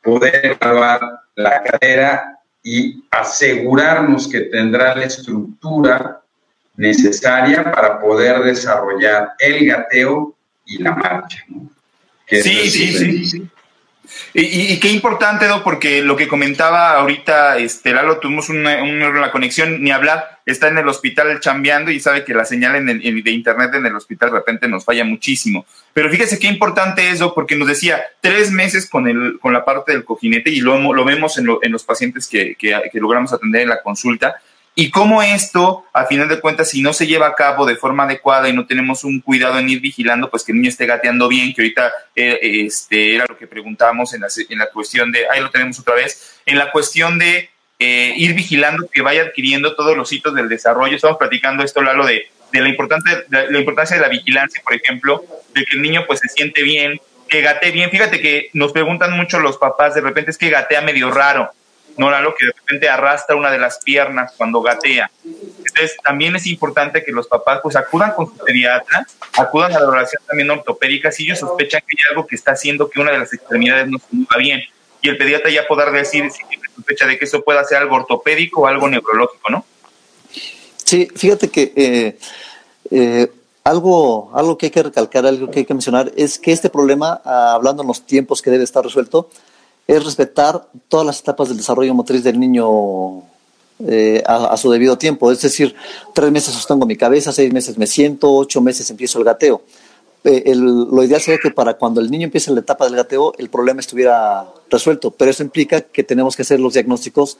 poder 0.00 0.56
evaluar 0.60 1.00
la 1.34 1.62
cadera 1.62 2.38
y 2.62 3.02
asegurarnos 3.10 4.28
que 4.28 4.42
tendrá 4.42 4.94
la 4.94 5.04
estructura 5.06 6.22
necesaria 6.76 7.70
para 7.70 8.00
poder 8.00 8.42
desarrollar 8.42 9.32
el 9.38 9.66
gateo 9.66 10.34
y 10.66 10.82
la 10.82 10.92
marcha. 10.92 11.44
Sí, 12.28 12.70
sí, 12.70 13.24
sí, 13.24 13.50
y, 14.34 14.80
qué 14.80 14.88
importante, 14.88 15.46
¿no? 15.46 15.62
porque 15.62 16.02
lo 16.02 16.16
que 16.16 16.28
comentaba 16.28 16.92
ahorita, 16.92 17.58
este, 17.58 17.92
Lalo, 17.92 18.18
tuvimos 18.18 18.48
una, 18.48 19.30
conexión, 19.30 19.82
ni 19.82 19.90
hablar, 19.90 20.40
está 20.46 20.68
en 20.68 20.78
el 20.78 20.88
hospital 20.88 21.38
chambeando 21.40 21.90
y 21.90 22.00
sabe 22.00 22.24
que 22.24 22.34
la 22.34 22.44
señal 22.44 22.76
en 22.76 22.86
de 23.22 23.30
internet 23.30 23.74
en 23.74 23.86
el 23.86 23.94
hospital 23.94 24.30
de 24.30 24.36
repente 24.36 24.68
nos 24.68 24.84
falla 24.84 25.04
muchísimo. 25.04 25.66
Pero 25.92 26.10
fíjese 26.10 26.38
qué 26.38 26.46
importante 26.46 27.10
eso, 27.10 27.34
porque 27.34 27.56
nos 27.56 27.68
decía 27.68 28.02
tres 28.20 28.50
meses 28.50 28.88
con, 28.88 29.06
el, 29.06 29.38
con 29.38 29.52
la 29.52 29.64
parte 29.64 29.92
del 29.92 30.04
cojinete 30.04 30.50
y 30.50 30.60
lo, 30.60 30.92
lo 30.92 31.04
vemos 31.04 31.36
en, 31.38 31.46
en 31.60 31.72
los 31.72 31.84
pacientes 31.84 32.26
que, 32.26 32.54
que, 32.54 32.80
que 32.90 33.00
logramos 33.00 33.32
atender 33.32 33.62
en 33.62 33.68
la 33.68 33.82
consulta 33.82 34.36
y 34.74 34.90
cómo 34.90 35.22
esto, 35.22 35.84
a 35.92 36.06
final 36.06 36.28
de 36.28 36.40
cuentas, 36.40 36.70
si 36.70 36.80
no 36.80 36.94
se 36.94 37.06
lleva 37.06 37.26
a 37.26 37.34
cabo 37.34 37.66
de 37.66 37.76
forma 37.76 38.04
adecuada 38.04 38.48
y 38.48 38.54
no 38.54 38.66
tenemos 38.66 39.04
un 39.04 39.20
cuidado 39.20 39.58
en 39.58 39.68
ir 39.68 39.80
vigilando, 39.80 40.30
pues 40.30 40.44
que 40.44 40.52
el 40.52 40.58
niño 40.58 40.70
esté 40.70 40.86
gateando 40.86 41.28
bien, 41.28 41.52
que 41.52 41.60
ahorita 41.60 41.92
eh, 42.16 42.38
este, 42.42 43.14
era 43.14 43.26
lo 43.28 43.36
que 43.36 43.46
preguntábamos 43.46 44.14
en 44.14 44.22
la, 44.22 44.28
en 44.48 44.58
la 44.58 44.70
cuestión 44.70 45.12
de, 45.12 45.28
ahí 45.28 45.40
lo 45.40 45.50
tenemos 45.50 45.78
otra 45.78 45.94
vez, 45.94 46.40
en 46.46 46.56
la 46.56 46.70
cuestión 46.70 47.18
de 47.18 47.50
eh, 47.78 48.14
ir 48.16 48.32
vigilando 48.34 48.88
que 48.90 49.02
vaya 49.02 49.22
adquiriendo 49.22 49.74
todos 49.74 49.94
los 49.94 50.10
hitos 50.10 50.34
del 50.34 50.48
desarrollo. 50.48 50.96
Estamos 50.96 51.18
platicando 51.18 51.62
esto, 51.62 51.82
Lalo, 51.82 52.06
de, 52.06 52.30
de 52.50 52.60
la, 52.60 52.68
importancia, 52.70 53.24
de 53.28 53.50
la 53.50 53.58
importancia 53.58 53.96
de 53.96 54.02
la 54.02 54.08
vigilancia, 54.08 54.62
por 54.64 54.74
ejemplo, 54.74 55.22
de 55.54 55.64
que 55.66 55.76
el 55.76 55.82
niño 55.82 56.04
pues 56.06 56.20
se 56.20 56.28
siente 56.28 56.62
bien, 56.62 56.98
que 57.28 57.42
gatee 57.42 57.72
bien. 57.72 57.90
Fíjate 57.90 58.22
que 58.22 58.48
nos 58.54 58.72
preguntan 58.72 59.12
mucho 59.12 59.38
los 59.38 59.58
papás, 59.58 59.94
de 59.94 60.00
repente 60.00 60.30
es 60.30 60.38
que 60.38 60.48
gatea 60.48 60.80
medio 60.80 61.10
raro 61.10 61.50
no 61.96 62.20
lo 62.20 62.34
que 62.34 62.46
de 62.46 62.52
repente 62.52 62.88
arrastra 62.88 63.36
una 63.36 63.50
de 63.50 63.58
las 63.58 63.78
piernas 63.78 64.32
cuando 64.36 64.62
gatea. 64.62 65.10
Entonces, 65.24 65.96
también 66.02 66.36
es 66.36 66.46
importante 66.46 67.04
que 67.04 67.12
los 67.12 67.26
papás 67.26 67.60
pues 67.62 67.76
acudan 67.76 68.12
con 68.14 68.26
su 68.26 68.36
pediatra, 68.36 69.06
acudan 69.36 69.72
a 69.72 69.78
la 69.78 69.86
evaluación 69.86 70.22
también 70.26 70.50
ortopédica 70.50 71.10
si 71.10 71.24
ellos 71.24 71.38
sospechan 71.38 71.82
que 71.86 71.96
hay 71.98 72.10
algo 72.10 72.26
que 72.26 72.36
está 72.36 72.52
haciendo 72.52 72.88
que 72.88 73.00
una 73.00 73.12
de 73.12 73.18
las 73.18 73.32
extremidades 73.32 73.88
no 73.88 73.98
se 73.98 74.06
mueva 74.10 74.36
bien. 74.38 74.62
Y 75.00 75.08
el 75.08 75.18
pediatra 75.18 75.50
ya 75.50 75.66
podrá 75.66 75.90
decir 75.90 76.30
si 76.30 76.44
tiene 76.46 76.64
sospecha 76.74 77.06
de 77.06 77.18
que 77.18 77.24
eso 77.24 77.42
pueda 77.42 77.64
ser 77.64 77.78
algo 77.78 77.96
ortopédico 77.96 78.62
o 78.62 78.66
algo 78.66 78.88
neurológico, 78.88 79.50
¿no? 79.50 79.64
Sí, 80.84 81.08
fíjate 81.14 81.48
que 81.48 81.72
eh, 81.74 82.18
eh, 82.90 83.32
algo, 83.64 84.30
algo 84.34 84.58
que 84.58 84.66
hay 84.66 84.70
que 84.70 84.82
recalcar, 84.82 85.26
algo 85.26 85.50
que 85.50 85.60
hay 85.60 85.64
que 85.64 85.74
mencionar, 85.74 86.12
es 86.16 86.38
que 86.38 86.52
este 86.52 86.68
problema, 86.68 87.20
ah, 87.24 87.54
hablando 87.54 87.82
en 87.82 87.88
los 87.88 88.04
tiempos 88.04 88.42
que 88.42 88.50
debe 88.50 88.64
estar 88.64 88.84
resuelto, 88.84 89.30
es 89.86 90.04
respetar 90.04 90.68
todas 90.88 91.06
las 91.06 91.20
etapas 91.20 91.48
del 91.48 91.56
desarrollo 91.56 91.94
motriz 91.94 92.22
del 92.22 92.38
niño 92.38 93.22
eh, 93.86 94.22
a, 94.26 94.56
su 94.56 94.70
debido 94.70 94.96
tiempo. 94.96 95.30
Es 95.32 95.42
decir, 95.42 95.74
tres 96.14 96.30
meses 96.30 96.54
sostengo 96.54 96.86
mi 96.86 96.96
cabeza, 96.96 97.32
seis 97.32 97.52
meses 97.52 97.76
me 97.78 97.86
siento, 97.86 98.32
ocho 98.32 98.60
meses 98.60 98.88
empiezo 98.90 99.18
el 99.18 99.24
gateo. 99.24 99.62
Eh, 100.24 100.54
lo 100.54 101.02
ideal 101.02 101.20
sería 101.20 101.40
que 101.42 101.50
para 101.50 101.74
cuando 101.74 102.00
el 102.00 102.08
niño 102.08 102.26
empiece 102.26 102.52
la 102.52 102.60
etapa 102.60 102.84
del 102.84 102.94
gateo 102.94 103.34
el 103.38 103.50
problema 103.50 103.80
estuviera 103.80 104.46
resuelto, 104.70 105.10
pero 105.10 105.32
eso 105.32 105.42
implica 105.42 105.80
que 105.80 106.04
tenemos 106.04 106.36
que 106.36 106.42
hacer 106.42 106.60
los 106.60 106.74
diagnósticos 106.74 107.38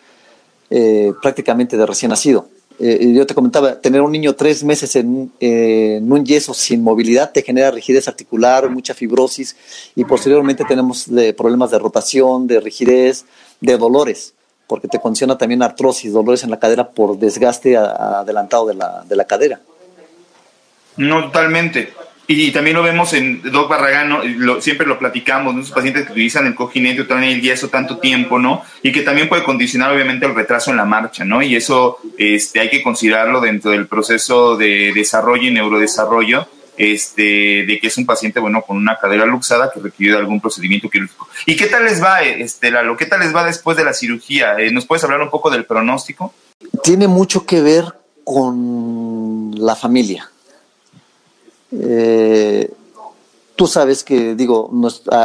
eh, 0.69 1.13
prácticamente 1.23 1.77
de 1.77 1.87
recién 1.87 2.11
nacido. 2.11 2.49
Yo 2.83 3.27
te 3.27 3.35
comentaba, 3.35 3.81
tener 3.81 4.01
un 4.01 4.11
niño 4.11 4.35
tres 4.35 4.65
meses 4.65 4.97
en, 4.97 5.31
un 5.41 6.25
yeso 6.25 6.53
sin 6.53 6.83
movilidad 6.83 7.31
te 7.31 7.43
genera 7.43 7.71
rigidez 7.71 8.09
articular, 8.09 8.69
mucha 8.69 8.93
fibrosis 8.93 9.57
y 9.95 10.05
posteriormente 10.05 10.65
tenemos 10.65 11.07
problemas 11.37 11.71
de 11.71 11.79
rotación, 11.79 12.47
de 12.47 12.61
rigidez, 12.61 13.25
de 13.61 13.79
dolores 13.79 14.35
porque 14.73 14.89
te 14.89 14.99
condiciona 14.99 15.37
también 15.37 15.63
artrosis, 15.63 16.15
dolores 16.15 16.45
en 16.45 16.51
la 16.51 16.59
cadera 16.59 16.89
por 16.89 17.19
desgaste 17.19 17.77
adelantado 17.77 18.67
de 18.67 18.75
la, 18.75 19.05
de 19.07 19.17
la 19.17 19.27
cadera. 19.27 19.61
No, 20.97 21.25
totalmente. 21.25 21.93
Y, 22.27 22.51
también 22.53 22.77
lo 22.77 22.83
vemos 22.83 23.13
en 23.13 23.43
Doc 23.43 23.69
Barragán, 23.69 24.13
siempre 24.61 24.87
lo 24.87 24.99
platicamos, 24.99 25.55
nuestros 25.55 25.75
pacientes 25.75 26.07
que 26.07 26.13
utilizan 26.13 26.47
el 26.47 26.55
cojinete 26.55 27.03
o 27.03 27.07
también 27.07 27.33
el 27.33 27.43
yeso 27.43 27.69
tanto 27.69 27.99
tiempo, 27.99 28.39
¿no? 28.39 28.63
Y 28.83 28.93
que 28.93 29.03
también 29.03 29.29
puede 29.29 29.43
condicionar 29.43 29.93
obviamente 29.93 30.27
el 30.27 30.35
retraso 30.35 30.71
en 30.71 30.77
la 30.77 30.85
marcha, 30.85 31.25
¿no? 31.25 31.43
Y 31.43 31.57
eso 31.57 31.99
este, 32.17 32.61
hay 32.61 32.71
que 32.71 32.83
considerarlo 32.83 33.41
dentro 33.41 33.71
del 33.71 33.87
proceso 33.87 34.57
de 34.57 34.93
desarrollo 34.95 35.49
y 35.49 35.51
neurodesarrollo 35.53 36.47
este, 36.77 37.65
de 37.67 37.79
que 37.81 37.89
es 37.89 37.99
un 37.99 38.07
paciente, 38.07 38.41
bueno, 38.41 38.63
con 38.63 38.77
una 38.77 38.99
cadera 38.99 39.27
luxada 39.27 39.71
que 39.73 39.81
requiere 39.81 40.17
algún 40.17 40.41
procedimiento 40.41 40.89
quirúrgico. 40.89 41.29
¿Y 41.47 41.57
qué 41.57 41.67
tal 41.67 41.85
les 41.85 42.03
va, 42.03 42.23
este, 42.23 42.71
Lalo? 42.71 42.97
¿Qué 42.97 43.07
tal 43.07 43.21
les 43.21 43.35
va 43.35 43.45
después 43.45 43.77
de 43.77 43.85
la 43.85 43.93
cirugía? 43.93 44.57
Eh, 44.59 44.71
¿Nos 44.71 44.87
puedes 44.87 45.05
hablar 45.05 45.21
un 45.21 45.31
poco 45.31 45.51
del 45.51 45.65
pronóstico? 45.65 46.35
Tiene 46.83 47.09
mucho 47.09 47.45
que 47.45 47.61
ver 47.61 47.85
con 48.25 49.53
la 49.57 49.77
familia. 49.77 50.31
Eh, 51.73 52.71
tú 53.57 53.67
sabes 53.67 54.05
que, 54.05 54.35
digo, 54.35 54.71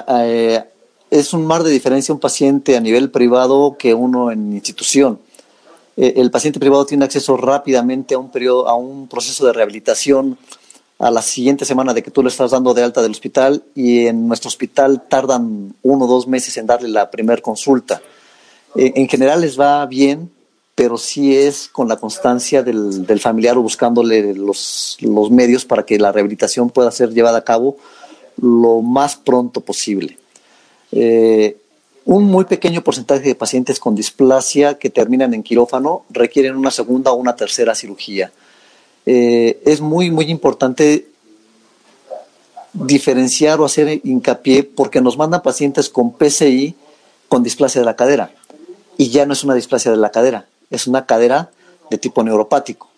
eh, 0.09 0.63
es 1.09 1.33
un 1.33 1.45
mar 1.45 1.63
de 1.63 1.71
diferencia 1.71 2.13
un 2.13 2.19
paciente 2.19 2.77
a 2.77 2.81
nivel 2.81 3.11
privado 3.11 3.75
que 3.77 3.93
uno 3.93 4.31
en 4.31 4.53
institución. 4.53 5.19
el 5.95 6.29
paciente 6.29 6.59
privado 6.59 6.85
tiene 6.85 7.05
acceso 7.05 7.37
rápidamente 7.37 8.13
a 8.13 8.19
un 8.19 8.29
periodo, 8.29 8.67
a 8.67 8.75
un 8.75 9.07
proceso 9.07 9.47
de 9.47 9.53
rehabilitación 9.53 10.37
a 10.99 11.11
la 11.11 11.21
siguiente 11.21 11.65
semana 11.65 11.93
de 11.93 12.01
que 12.01 12.11
tú 12.11 12.23
le 12.23 12.29
estás 12.29 12.51
dando 12.51 12.73
de 12.73 12.83
alta 12.83 13.01
del 13.01 13.11
hospital 13.11 13.63
y 13.75 14.07
en 14.07 14.27
nuestro 14.27 14.47
hospital 14.47 15.03
tardan 15.07 15.75
uno 15.83 16.05
o 16.05 16.07
dos 16.07 16.27
meses 16.27 16.57
en 16.57 16.65
darle 16.65 16.89
la 16.89 17.11
primera 17.11 17.41
consulta. 17.41 18.01
Eh, 18.75 18.93
en 18.95 19.07
general 19.07 19.41
les 19.41 19.59
va 19.59 19.85
bien, 19.85 20.31
pero 20.77 20.99
sí 20.99 21.35
es 21.35 21.69
con 21.69 21.87
la 21.87 21.95
constancia 21.95 22.61
del, 22.61 23.19
familiar 23.19 23.57
o 23.57 23.63
buscándole 23.63 24.35
los, 24.35 24.99
medios 25.31 25.65
para 25.65 25.83
que 25.83 25.97
la 25.97 26.11
rehabilitación 26.11 26.69
pueda 26.69 26.91
ser 26.91 27.09
llevada 27.09 27.39
a 27.39 27.43
cabo 27.43 27.77
lo 28.39 28.83
más 28.83 29.15
pronto 29.15 29.61
posible. 29.61 30.19
Eh, 30.91 31.57
un 32.05 32.25
muy 32.25 32.45
pequeño 32.45 32.83
porcentaje 32.83 33.23
de 33.23 33.33
pacientes 33.33 33.79
con 33.79 33.95
displasia 33.95 34.77
que 34.77 34.91
terminan 34.91 35.33
en 35.33 35.41
quirófano 35.41 36.03
requieren 36.11 36.55
una 36.55 36.69
segunda 36.69 37.11
o 37.11 37.15
una 37.15 37.35
tercera 37.35 37.73
cirugía. 37.73 38.31
Eh, 39.07 39.59
es 39.65 39.81
muy, 39.81 40.11
muy 40.11 40.29
importante 40.29 41.07
diferenciar 42.73 43.59
o 43.59 43.65
hacer 43.65 43.99
hincapié 44.03 44.61
porque 44.61 45.01
nos 45.01 45.17
mandan 45.17 45.41
pacientes 45.41 45.89
con 45.89 46.13
PCI 46.13 46.75
con 47.29 47.41
displasia 47.41 47.81
de 47.81 47.85
la 47.85 47.95
cadera 47.95 48.31
y 48.95 49.09
ya 49.09 49.25
no 49.25 49.33
es 49.33 49.43
una 49.43 49.55
displasia 49.55 49.89
de 49.89 49.97
la 49.97 50.11
cadera, 50.11 50.45
es 50.69 50.87
una 50.87 51.05
cadera 51.05 51.49
de 51.89 51.97
tipo 51.97 52.23
neuropático. 52.23 52.89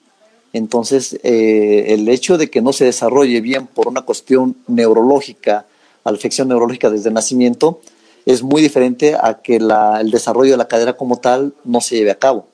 Entonces, 0.54 1.20
eh, 1.24 1.86
el 1.90 2.10
hecho 2.10 2.38
de 2.38 2.50
que 2.50 2.62
no 2.62 2.74
se 2.74 2.86
desarrolle 2.86 3.40
bien 3.42 3.68
por 3.68 3.88
una 3.88 4.02
cuestión 4.02 4.56
neurológica, 4.68 5.66
afección 6.04 6.48
neurológica 6.48 6.90
desde 6.90 7.10
el 7.10 7.14
nacimiento, 7.14 7.82
es 8.26 8.44
muy 8.44 8.62
diferente 8.62 9.16
a 9.16 9.42
que 9.42 9.58
el 9.58 10.12
desarrollo 10.12 10.52
de 10.52 10.58
la 10.58 10.68
cadera 10.68 10.94
como 10.94 11.18
tal 11.18 11.54
no 11.64 11.82
se 11.82 11.98
lleve 11.98 12.12
a 12.12 12.20
cabo. 12.20 12.48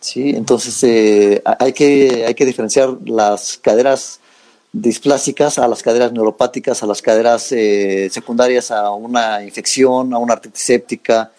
Sí, 0.00 0.30
entonces 0.30 0.82
eh, 0.84 1.42
hay, 1.58 1.72
que, 1.72 2.24
hay 2.26 2.34
que 2.34 2.44
diferenciar 2.44 2.90
las 3.06 3.56
caderas 3.56 4.20
displásicas 4.72 5.58
a 5.58 5.68
las 5.68 5.82
caderas 5.82 6.12
neuropáticas, 6.12 6.82
a 6.82 6.86
las 6.86 7.00
caderas 7.00 7.52
eh, 7.52 8.10
secundarias 8.10 8.70
a 8.70 8.90
una 8.90 9.42
infección, 9.42 10.12
a 10.12 10.18
una 10.18 10.34
artritis 10.34 10.62
séptica. 10.62 11.32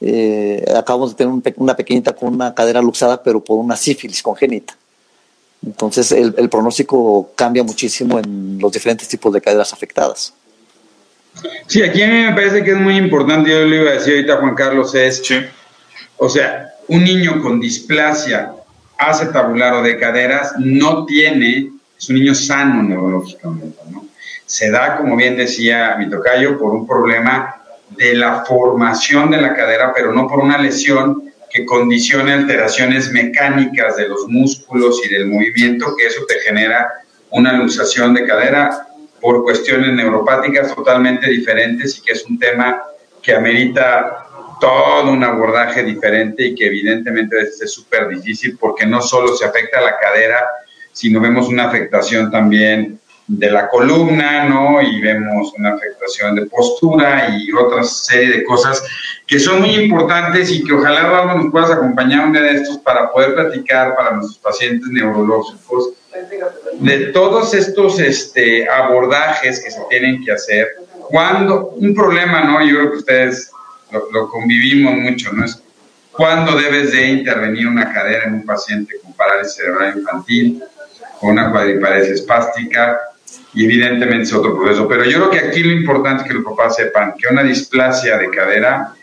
Eh, 0.00 0.64
acabamos 0.74 1.10
de 1.10 1.16
tener 1.16 1.52
una 1.56 1.76
pequeñita 1.76 2.14
con 2.14 2.34
una 2.34 2.54
cadera 2.54 2.80
luxada, 2.80 3.22
pero 3.22 3.42
por 3.42 3.58
una 3.58 3.76
sífilis 3.76 4.22
congénita. 4.22 4.74
Entonces 5.64 6.10
el, 6.12 6.34
el, 6.38 6.48
pronóstico 6.48 7.32
cambia 7.34 7.62
muchísimo 7.62 8.18
en 8.18 8.58
los 8.58 8.72
diferentes 8.72 9.06
tipos 9.08 9.32
de 9.32 9.42
caderas 9.42 9.74
afectadas. 9.74 10.32
Sí, 11.66 11.82
aquí 11.82 12.02
a 12.02 12.08
mí 12.08 12.14
me 12.14 12.32
parece 12.32 12.64
que 12.64 12.72
es 12.72 12.78
muy 12.78 12.96
importante, 12.96 13.50
yo 13.50 13.64
le 13.64 13.76
iba 13.76 13.90
a 13.90 13.94
decir 13.94 14.14
ahorita 14.14 14.34
a 14.34 14.36
Juan 14.38 14.54
Carlos, 14.54 14.94
es, 14.94 15.22
o 16.16 16.28
sea, 16.28 16.74
un 16.88 17.04
niño 17.04 17.40
con 17.42 17.60
displasia 17.60 18.52
acetabularo 18.98 19.82
de 19.82 19.98
caderas 19.98 20.54
no 20.58 21.06
tiene, 21.06 21.70
es 21.98 22.08
un 22.08 22.16
niño 22.16 22.34
sano 22.34 22.82
neurológicamente, 22.82 23.78
¿no? 23.90 24.06
Se 24.44 24.70
da, 24.70 24.96
como 24.96 25.14
bien 25.16 25.36
decía 25.36 25.94
mi 25.96 26.10
tocayo, 26.10 26.58
por 26.58 26.72
un 26.72 26.86
problema 26.86 27.59
de 27.96 28.14
la 28.14 28.44
formación 28.44 29.30
de 29.30 29.40
la 29.40 29.54
cadera, 29.54 29.92
pero 29.94 30.12
no 30.12 30.26
por 30.28 30.40
una 30.40 30.58
lesión 30.58 31.30
que 31.50 31.66
condicione 31.66 32.32
alteraciones 32.32 33.10
mecánicas 33.10 33.96
de 33.96 34.08
los 34.08 34.28
músculos 34.28 35.00
y 35.04 35.12
del 35.12 35.26
movimiento, 35.26 35.94
que 35.96 36.06
eso 36.06 36.24
te 36.26 36.38
genera 36.40 36.92
una 37.30 37.52
luxación 37.52 38.14
de 38.14 38.26
cadera 38.26 38.86
por 39.20 39.42
cuestiones 39.42 39.92
neuropáticas 39.92 40.74
totalmente 40.74 41.28
diferentes 41.28 41.98
y 41.98 42.02
que 42.02 42.12
es 42.12 42.24
un 42.24 42.38
tema 42.38 42.82
que 43.20 43.34
amerita 43.34 44.26
todo 44.60 45.10
un 45.10 45.24
abordaje 45.24 45.82
diferente 45.82 46.44
y 46.46 46.54
que 46.54 46.66
evidentemente 46.66 47.36
es 47.40 47.72
súper 47.72 48.08
difícil 48.08 48.56
porque 48.58 48.86
no 48.86 49.02
solo 49.02 49.34
se 49.34 49.44
afecta 49.44 49.78
a 49.78 49.82
la 49.82 49.98
cadera, 49.98 50.46
sino 50.92 51.20
vemos 51.20 51.48
una 51.48 51.66
afectación 51.66 52.30
también 52.30 52.99
de 53.30 53.48
la 53.48 53.68
columna, 53.68 54.48
¿no? 54.48 54.82
Y 54.82 55.00
vemos 55.00 55.52
una 55.56 55.74
afectación 55.74 56.34
de 56.34 56.46
postura 56.46 57.28
y 57.28 57.52
otra 57.52 57.84
serie 57.84 58.38
de 58.38 58.44
cosas 58.44 58.82
que 59.24 59.38
son 59.38 59.60
muy 59.60 59.76
importantes 59.76 60.50
y 60.50 60.64
que 60.64 60.72
ojalá 60.72 61.06
Eduardo 61.06 61.36
nos 61.36 61.52
puedas 61.52 61.70
acompañar 61.70 62.26
un 62.26 62.32
día 62.32 62.42
de 62.42 62.54
estos 62.54 62.78
para 62.78 63.12
poder 63.12 63.34
platicar 63.34 63.94
para 63.94 64.16
nuestros 64.16 64.38
pacientes 64.38 64.88
neurológicos 64.88 65.90
de 66.80 66.98
todos 67.12 67.54
estos 67.54 68.00
este, 68.00 68.68
abordajes 68.68 69.62
que 69.62 69.70
se 69.70 69.80
tienen 69.88 70.24
que 70.24 70.32
hacer. 70.32 70.66
Cuando 71.08 71.68
un 71.68 71.94
problema, 71.94 72.42
¿no? 72.42 72.64
Yo 72.64 72.78
creo 72.78 72.90
que 72.90 72.98
ustedes 72.98 73.52
lo, 74.10 74.28
convivimos 74.28 74.94
mucho, 74.96 75.32
¿no? 75.32 75.44
Es 75.44 75.62
cuándo 76.10 76.56
debes 76.56 76.90
de 76.90 77.06
intervenir 77.06 77.68
una 77.68 77.92
cadera 77.92 78.24
en 78.24 78.34
un 78.34 78.44
paciente 78.44 78.96
con 79.00 79.12
parálisis 79.12 79.54
cerebral 79.54 79.98
infantil, 79.98 80.64
con 81.20 81.30
una 81.30 81.52
cuadriparesia 81.52 82.14
espástica, 82.14 82.98
y 83.54 83.64
evidentemente 83.64 84.24
es 84.24 84.32
otro 84.32 84.56
proceso. 84.56 84.86
Pero 84.88 85.04
yo 85.04 85.18
creo 85.18 85.30
que 85.30 85.48
aquí 85.48 85.62
lo 85.62 85.72
importante 85.72 86.22
es 86.22 86.28
que 86.28 86.34
los 86.34 86.44
papás 86.44 86.76
sepan 86.76 87.14
que 87.18 87.28
una 87.32 87.42
displasia 87.42 88.18
de 88.18 88.30
cadera 88.30 88.94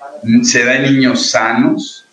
se 0.44 0.66
da 0.66 0.76
en 0.76 0.84
niños 0.84 1.30
sanos, 1.30 2.06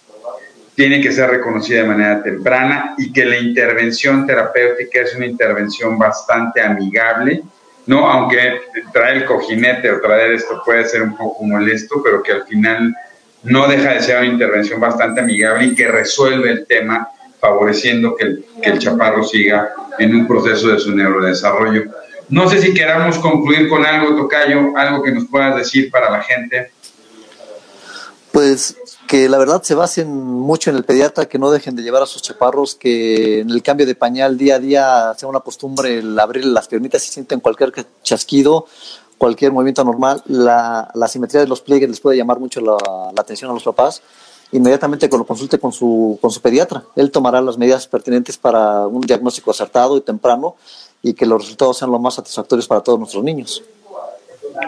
tiene 0.75 1.01
que 1.01 1.13
ser 1.13 1.31
reconocida 1.31 1.83
de 1.83 1.89
manera 1.89 2.23
temprana 2.23 2.95
y 2.99 3.13
que 3.13 3.25
la 3.25 3.39
intervención 3.39 4.27
terapéutica 4.27 5.03
es 5.03 5.15
una 5.15 5.27
intervención 5.27 5.97
bastante 5.99 6.61
amigable 6.61 7.45
¿no? 7.87 8.09
Aunque 8.11 8.63
traer 8.93 9.19
el 9.19 9.25
cojinete 9.25 9.91
o 9.91 10.01
traer 10.01 10.33
esto 10.33 10.63
puede 10.65 10.85
ser 10.85 11.03
un 11.03 11.17
poco 11.17 11.45
molesto, 11.45 12.03
pero 12.03 12.23
que 12.23 12.33
al 12.33 12.45
final 12.45 12.95
no 13.43 13.69
deja 13.69 13.93
de 13.93 14.03
ser 14.03 14.19
una 14.19 14.27
intervención 14.27 14.81
bastante 14.81 15.21
amigable 15.21 15.67
y 15.67 15.75
que 15.75 15.89
resuelve 15.89 16.51
el 16.51 16.67
tema, 16.67 17.09
favoreciendo 17.39 18.17
que 18.17 18.39
el 18.63 18.79
chaparro 18.79 19.23
siga 19.23 19.71
en 19.99 20.15
un 20.15 20.27
proceso 20.27 20.69
de 20.69 20.79
su 20.79 20.95
neurodesarrollo. 20.95 21.85
No 22.29 22.49
sé 22.49 22.61
si 22.61 22.73
queramos 22.73 23.19
concluir 23.19 23.69
con 23.69 23.85
algo, 23.85 24.17
Tocayo, 24.17 24.77
algo 24.77 25.03
que 25.03 25.13
nos 25.13 25.27
puedas 25.27 25.57
decir 25.57 25.91
para 25.91 26.11
la 26.11 26.23
gente. 26.23 26.71
Pues 28.33 28.77
que 29.07 29.29
la 29.29 29.39
verdad 29.39 29.63
se 29.63 29.75
basen 29.75 30.13
mucho 30.13 30.71
en 30.71 30.77
el 30.77 30.85
pediatra, 30.85 31.27
que 31.27 31.39
no 31.39 31.51
dejen 31.51 31.77
de 31.77 31.83
llevar 31.83 32.03
a 32.03 32.07
sus 32.07 32.23
chaparros, 32.23 32.75
que 32.75 33.41
en 33.41 33.51
el 33.51 33.63
cambio 33.63 33.87
de 33.87 33.95
pañal 33.95 34.37
día 34.37 34.57
a 34.57 34.59
día 34.59 35.15
sea 35.17 35.29
una 35.29 35.41
costumbre 35.41 35.99
el 35.99 36.19
abrir 36.19 36.45
las 36.47 36.67
piernitas 36.67 37.07
y 37.07 37.13
sienten 37.13 37.41
cualquier 37.41 37.73
chasquido, 38.03 38.67
cualquier 39.19 39.53
movimiento 39.53 39.85
normal. 39.85 40.23
La, 40.27 40.91
la 40.95 41.09
simetría 41.09 41.43
de 41.43 41.47
los 41.47 41.61
pliegues 41.61 41.89
les 41.89 42.01
puede 42.01 42.17
llamar 42.17 42.41
mucho 42.41 42.61
la, 42.61 42.77
atención 43.17 43.51
a 43.51 43.55
los 43.55 43.63
papás. 43.63 44.03
Inmediatamente 44.53 45.09
que 45.09 45.17
lo 45.17 45.25
consulte 45.25 45.59
con 45.59 45.73
su, 45.73 46.19
con 46.21 46.31
su 46.31 46.41
pediatra. 46.41 46.85
Él 46.97 47.11
tomará 47.11 47.41
las 47.41 47.59
medidas 47.59 47.87
pertinentes 47.87 48.37
para 48.37 48.87
un 48.87 49.03
diagnóstico 49.03 49.51
acertado 49.51 49.97
y 49.97 50.01
temprano 50.01 50.57
y 51.05 51.13
que 51.13 51.27
los 51.27 51.43
resultados 51.43 51.79
sean 51.79 51.93
lo 51.93 51.99
más 51.99 52.15
satisfactorios 52.15 52.67
para 52.67 52.81
todos 52.81 52.99
nuestros 52.99 53.23
niños. 53.23 53.63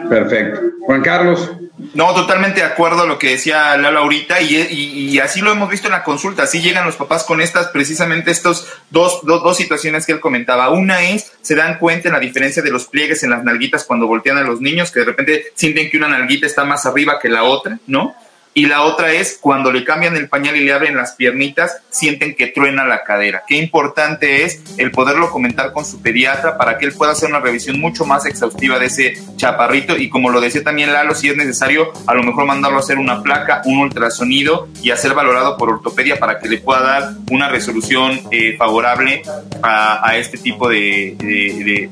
Perfecto. 0.09 0.61
Juan 0.85 1.01
Carlos. 1.01 1.51
No, 1.95 2.13
totalmente 2.15 2.61
de 2.61 2.67
acuerdo 2.67 3.03
a 3.03 3.07
lo 3.07 3.19
que 3.19 3.31
decía 3.31 3.77
Lalo 3.77 4.01
ahorita 4.01 4.41
y, 4.41 5.19
así 5.19 5.41
lo 5.41 5.53
hemos 5.53 5.71
visto 5.71 5.89
en 5.89 5.93
la 5.93 6.03
consulta, 6.03 6.43
así 6.43 6.61
llegan 6.61 6.85
los 6.85 6.97
papás 6.97 7.25
con 7.25 7.41
estas, 7.41 7.69
precisamente 7.69 8.31
estos 8.31 8.67
dos, 8.91 9.21
dos, 9.23 9.43
dos, 9.43 9.57
situaciones 9.57 10.05
que 10.05 10.13
él 10.13 10.21
comentaba. 10.21 10.71
Una 10.71 11.09
es, 11.09 11.33
se 11.41 11.55
dan 11.55 11.79
cuenta 11.79 12.09
en 12.09 12.15
la 12.15 12.21
diferencia 12.21 12.63
de 12.63 12.71
los 12.71 12.87
pliegues 12.87 13.23
en 13.23 13.31
las 13.31 13.45
nalguitas 13.45 13.85
cuando 13.85 14.07
voltean 14.07 14.39
a 14.39 14.43
los 14.43 14.61
niños, 14.61 14.91
que 14.91 15.01
de 15.01 15.07
repente 15.07 15.47
sienten 15.55 15.91
que 15.91 15.97
una 15.97 16.09
nalguita 16.09 16.47
está 16.47 16.65
más 16.65 16.85
arriba 16.85 17.19
que 17.21 17.29
la 17.29 17.45
otra, 17.45 17.79
¿no? 17.87 18.15
Y 18.59 18.65
la 18.65 18.85
otra 18.85 19.13
es 19.13 19.37
cuando 19.39 19.71
le 19.71 19.85
cambian 19.85 20.17
el 20.17 20.31
pañal 20.31 20.57
y 20.57 20.65
le 20.65 20.73
abren 20.73 20.97
las 20.97 21.13
piernitas, 21.13 21.83
sienten 21.91 22.35
que 22.35 22.47
truena 22.47 22.87
la 22.87 23.05
cadera. 23.05 23.43
Qué 23.47 23.57
importante 23.57 24.45
es 24.45 24.63
el 24.79 24.93
poderlo 24.93 25.31
comentar 25.31 25.75
con 25.75 25.85
su 25.85 26.01
pediatra 26.01 26.57
para 26.57 26.79
que 26.79 26.87
él 26.87 26.95
pueda 26.95 27.13
hacer 27.13 27.29
una 27.29 27.41
revisión 27.41 27.79
mucho 27.79 28.07
más 28.07 28.25
exhaustiva 28.25 28.79
de 28.79 28.87
ese 28.87 29.13
chaparrito 29.37 29.99
y 29.99 30.09
como 30.09 30.31
lo 30.31 30.41
decía 30.41 30.65
también 30.65 30.91
Lalo, 30.91 31.15
si 31.15 31.29
es 31.29 31.37
necesario, 31.37 31.93
a 32.07 32.15
lo 32.15 32.23
mejor 32.23 32.47
mandarlo 32.47 32.79
a 32.79 32.81
hacer 32.81 32.97
una 32.97 33.23
placa, 33.23 33.61
un 33.67 33.77
ultrasonido 33.77 34.69
y 34.83 34.91
a 34.91 34.97
valorado 35.15 35.59
por 35.59 35.69
ortopedia 35.69 36.19
para 36.19 36.39
que 36.39 36.49
le 36.49 36.57
pueda 36.57 36.81
dar 36.81 37.13
una 37.31 37.51
resolución 37.51 38.19
eh, 38.31 38.57
favorable 38.57 39.21
a, 39.63 40.17
este 40.17 40.39
tipo 40.39 40.71
de, 40.71 41.15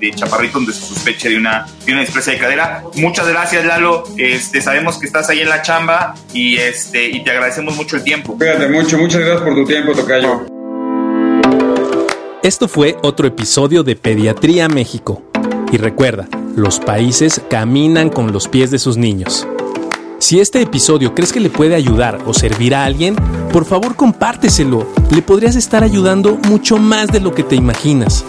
de, 0.01 0.11
chaparrito 0.15 0.55
donde 0.55 0.73
se 0.73 0.81
sospeche 0.81 1.29
de 1.29 1.37
una, 1.37 1.67
de 1.85 1.93
una 1.93 2.05
de 2.05 2.39
cadera. 2.39 2.85
Muchas 2.95 3.29
gracias 3.29 3.67
Lalo, 3.67 4.05
este, 4.17 4.63
sabemos 4.63 4.99
que 4.99 5.05
estás 5.05 5.29
ahí 5.29 5.41
en 5.41 5.51
la 5.51 5.61
chamba 5.61 6.15
y 6.33 6.54
y, 6.55 6.59
este, 6.59 7.09
y 7.09 7.25
te 7.25 7.31
agradecemos 7.33 7.77
mucho 7.77 7.97
el 7.97 8.05
tiempo. 8.05 8.37
Cuídate 8.37 8.69
mucho, 8.69 8.97
muchas 8.99 9.21
gracias 9.21 9.43
por 9.43 9.55
tu 9.55 9.65
tiempo, 9.65 9.93
Tocayo. 9.93 10.47
Esto 12.43 12.69
fue 12.69 12.97
otro 13.03 13.27
episodio 13.27 13.83
de 13.83 13.97
Pediatría 13.97 14.69
México. 14.69 15.23
Y 15.73 15.79
recuerda, 15.79 16.29
los 16.55 16.79
países 16.79 17.41
caminan 17.51 18.11
con 18.11 18.33
los 18.33 18.47
pies 18.47 18.71
de 18.71 18.79
sus 18.79 18.97
niños. 18.97 19.47
Si 20.19 20.41
este 20.41 20.63
episodio 20.63 21.15
crees 21.15 21.33
que 21.33 21.41
le 21.41 21.51
puede 21.51 21.75
ayudar 21.75 22.21
o 22.27 22.33
servir 22.33 22.75
a 22.75 22.85
alguien, 22.85 23.17
por 23.53 23.65
favor 23.65 23.97
compárteselo. 23.97 24.87
Le 25.11 25.23
podrías 25.23 25.57
estar 25.57 25.83
ayudando 25.83 26.39
mucho 26.49 26.77
más 26.77 27.09
de 27.09 27.21
lo 27.21 27.35
que 27.35 27.43
te 27.43 27.57
imaginas. 27.57 28.25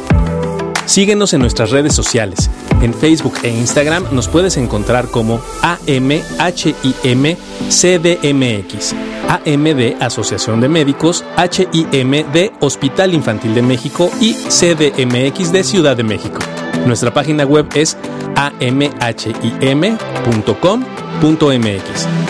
Síguenos 0.85 1.33
en 1.33 1.41
nuestras 1.41 1.71
redes 1.71 1.95
sociales. 1.95 2.51
En 2.81 2.93
Facebook 2.93 3.35
e 3.43 3.49
Instagram 3.49 4.05
nos 4.11 4.27
puedes 4.27 4.57
encontrar 4.57 5.07
como 5.07 5.39
AMHIMCDMX, 5.61 6.15
AMD 9.27 10.01
Asociación 10.01 10.59
de 10.61 10.69
Médicos, 10.69 11.25
HIM 11.37 12.31
de 12.31 12.51
Hospital 12.59 13.13
Infantil 13.13 13.53
de 13.55 13.61
México 13.61 14.11
y 14.19 14.33
CDMX 14.33 15.51
de 15.51 15.63
Ciudad 15.63 15.95
de 15.97 16.03
México. 16.03 16.39
Nuestra 16.85 17.13
página 17.13 17.45
web 17.45 17.67
es 17.73 17.97
amhim.com.mx. 18.35 19.97